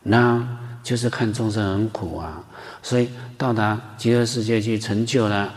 [0.00, 0.46] 那
[0.84, 2.40] 就是看众生很苦啊，
[2.84, 5.52] 所以到达极乐世界去成就了，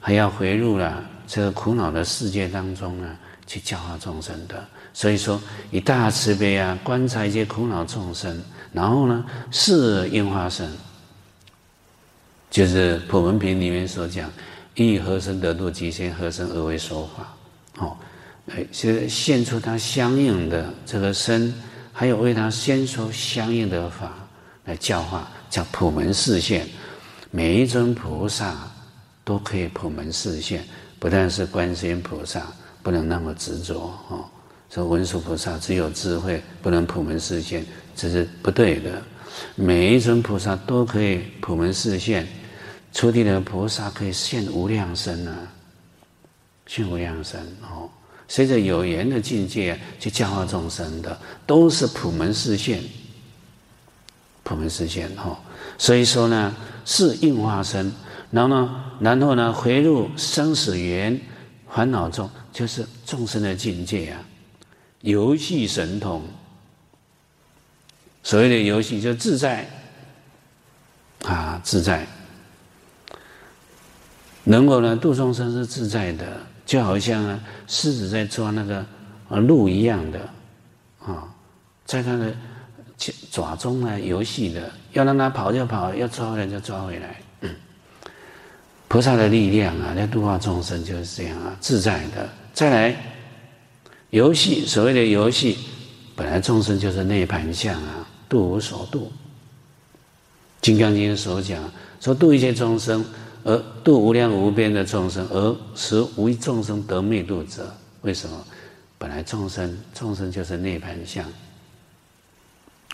[0.00, 3.08] 还要回入了这个苦恼的世界当中呢，
[3.46, 4.62] 去教化众生的。
[4.92, 5.40] 所以说，
[5.70, 8.38] 以大慈悲啊，观察一切苦恼众生，
[8.70, 10.70] 然后呢，是应化身，
[12.54, 14.30] 就是普门品里面所讲，
[14.76, 17.96] 以何身得度，即现何身而为说法，哦。
[18.54, 21.52] 哎，是现出他相应的这个身，
[21.92, 24.14] 还有为他先说相应的法
[24.66, 26.64] 来教化，叫普门示现。
[27.32, 28.54] 每一尊菩萨
[29.24, 30.64] 都可以普门示现，
[31.00, 32.46] 不但是观世音菩萨
[32.84, 34.24] 不能那么执着哦。
[34.70, 39.02] 说文殊菩萨只有智慧，不能普门示现，这是不对的。
[39.56, 42.24] 每一尊菩萨都可以普门示现，
[42.94, 45.36] 初地的菩萨可以现无量身啊，
[46.64, 47.90] 现无量身哦。
[48.28, 52.80] 随着有缘的境界去教化众生的，都是普门示现，
[54.44, 55.38] 普门示现哈。
[55.76, 56.54] 所以说呢，
[56.86, 57.92] 是应化身，
[58.30, 61.20] 然后呢，然后呢，回入生死缘
[61.68, 64.24] 烦恼中，就是众生的境界啊，
[65.00, 66.22] 游戏神通。
[68.22, 69.68] 所谓的游戏，就自在
[71.24, 72.06] 啊，自在，
[74.44, 76.24] 能够呢度众生是自在的。
[76.66, 78.78] 就好像啊，狮子在抓那个
[79.28, 80.18] 啊鹿一样的，
[81.04, 81.28] 啊，
[81.84, 82.34] 在它的
[83.30, 87.20] 爪中呢游戏的，要让它跑就跑，要抓回来就抓回来。
[87.42, 87.54] 嗯，
[88.88, 92.26] 菩萨的力量啊，在度化众生就是这样啊，自在的。
[92.54, 92.96] 再来，
[94.08, 95.58] 游戏，所谓的游戏，
[96.16, 99.12] 本来众生就是涅盘相啊，度无所度。
[100.62, 101.62] 《金刚经》所讲
[102.00, 103.04] 说，度一切众生。
[103.44, 108.44] 而度无量无边的众生，而使无一众生得灭度者，为什么？
[108.96, 111.26] 本来众生众生就是涅槃相，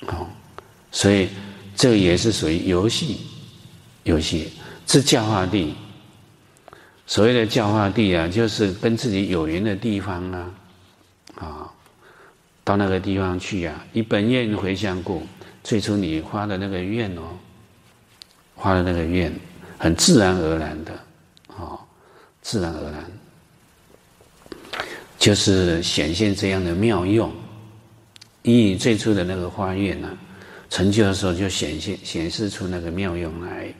[0.06, 0.28] 好，
[0.90, 1.28] 所以
[1.76, 3.20] 这也是属于游戏，
[4.02, 4.50] 游戏
[4.88, 5.74] 是教化地。
[7.06, 10.50] 所谓的教化地啊，就是跟自己有缘的地方啊，
[11.36, 11.72] 啊，
[12.64, 15.22] 到那个地方去啊，以本愿回向故，
[15.62, 17.22] 最初你发的那个愿哦，
[18.56, 19.32] 发的那个愿。
[19.82, 20.92] 很自然而然的，
[21.56, 21.80] 哦，
[22.42, 23.02] 自然而然，
[25.18, 27.32] 就是显现这样的妙用。
[28.42, 30.10] 以最初的那个花愿呢，
[30.68, 33.72] 成就的时候就显现显示出那个妙用来，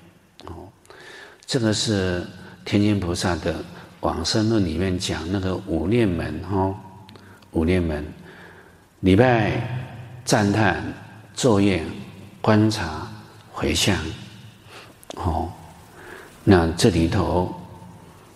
[0.47, 0.67] 哦，
[1.45, 2.27] 这个是
[2.65, 3.55] 天津菩萨的
[4.01, 6.75] 往生论里面讲那个五念门，哦，
[7.51, 8.03] 五念门，
[9.01, 9.69] 礼拜、
[10.25, 10.83] 赞叹、
[11.35, 11.85] 作业、
[12.41, 13.07] 观察、
[13.53, 13.95] 回向，
[15.17, 15.53] 哦。
[16.53, 17.55] 那这里头，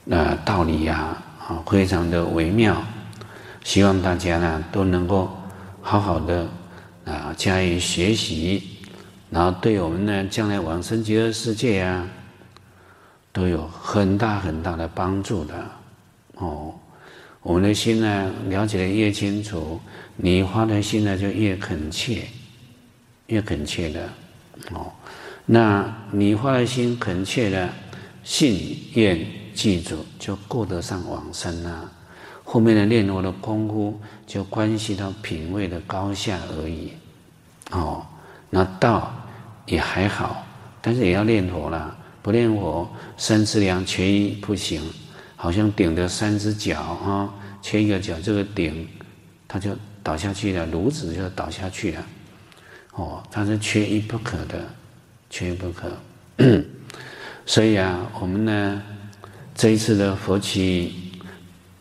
[0.05, 2.81] 那道理呀，啊，非常的微妙，
[3.65, 5.29] 希望大家呢都能够
[5.83, 6.47] 好好的
[7.05, 8.63] 啊加以学习，
[9.31, 12.07] 然后对我们呢将来往生极乐世界啊，
[13.33, 15.55] 都有很大很大的帮助的
[16.37, 16.73] 哦。
[17.43, 19.81] 我们的心呢了解的越清楚，
[20.15, 22.29] 你发的心呢就越恳切，
[23.27, 24.09] 越恳切的
[24.71, 24.87] 哦。
[25.47, 27.69] 那你发的心恳切的。
[28.25, 31.93] 信愿记住，就过得上往生啊。
[32.43, 36.93] 后面的念佛的功夫，就关系到品位的高下而已。
[37.71, 38.05] 哦，
[38.51, 39.15] 那道
[39.67, 40.45] 也还好，
[40.81, 41.97] 但是也要念佛啦。
[42.23, 44.83] 不念佛，三只粮缺一不行，
[45.37, 48.89] 好像顶着三只脚啊，缺一个脚，这个顶
[49.47, 52.07] 它就倒下去了，炉子就倒下去了。
[52.93, 54.65] 哦，它是缺一不可的，
[55.29, 55.91] 缺一不可。
[57.47, 58.83] 所以啊，我们呢，
[59.55, 61.13] 这一次的佛期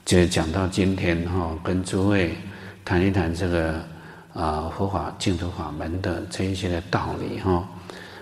[0.06, 2.36] 就讲到今天哈、哦，跟诸位
[2.84, 3.82] 谈一谈这个
[4.34, 7.52] 啊、佛法净土法门的这一些的道理哈。
[7.52, 7.68] 哦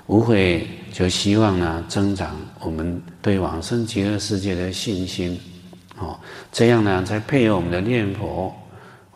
[0.08, 5.40] 无悔就希望呢，增长我们对往生极乐世界的信心，
[5.98, 6.20] 哦，
[6.52, 8.54] 这样呢，再配合我们的念佛，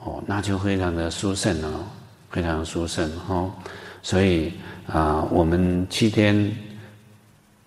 [0.02, 1.84] 哦，那就非常的殊胜哦，
[2.30, 3.52] 非常殊胜哦。
[4.02, 4.54] 所以
[4.88, 6.50] 啊、我们七天，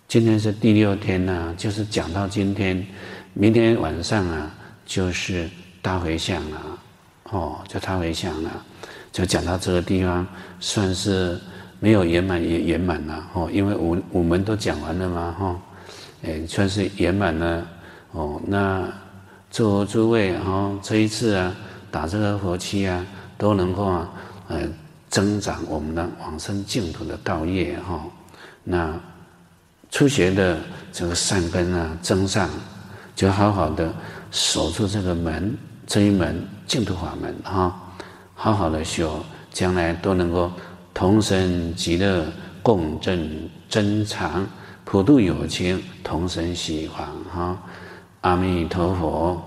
[0.09, 2.85] 今天是第六天呢、啊，就是讲到今天，
[3.35, 4.51] 明天晚上啊，
[4.87, 5.47] 就是
[5.83, 6.61] 大回向了，
[7.31, 8.51] 哦，就大回向了，
[9.13, 10.27] 就讲到这个地方，
[10.59, 11.39] 算是。
[11.81, 15.61] 没有圆满也圆满了哦，因为五五门都讲完了嘛哈，
[16.25, 17.65] 哎，算是圆满了
[18.11, 18.43] 哦。
[18.45, 18.93] 那
[19.49, 21.55] 祝诸位哈，这一次啊，
[21.89, 23.07] 打这个佛七啊，
[23.37, 24.11] 都能够啊，
[24.49, 24.63] 呃，
[25.09, 28.05] 增长我们的往生净土的道业哈。
[28.65, 29.01] 那
[29.91, 30.59] 初学的
[30.93, 32.49] 这个善根啊，增上，
[33.15, 33.93] 就好好的
[34.31, 37.75] 守住这个门，这一门净土法门哈，
[38.35, 40.51] 好好的修，将来都能够。
[40.95, 42.25] 同生极乐，
[42.61, 44.45] 共振真常，
[44.85, 47.07] 普度有情，同生西方。
[47.33, 47.57] 哈，
[48.23, 49.41] 阿弥陀佛。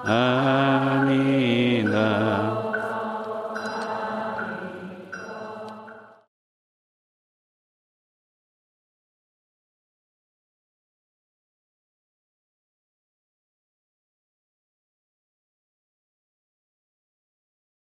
[0.06, 1.51] 아미.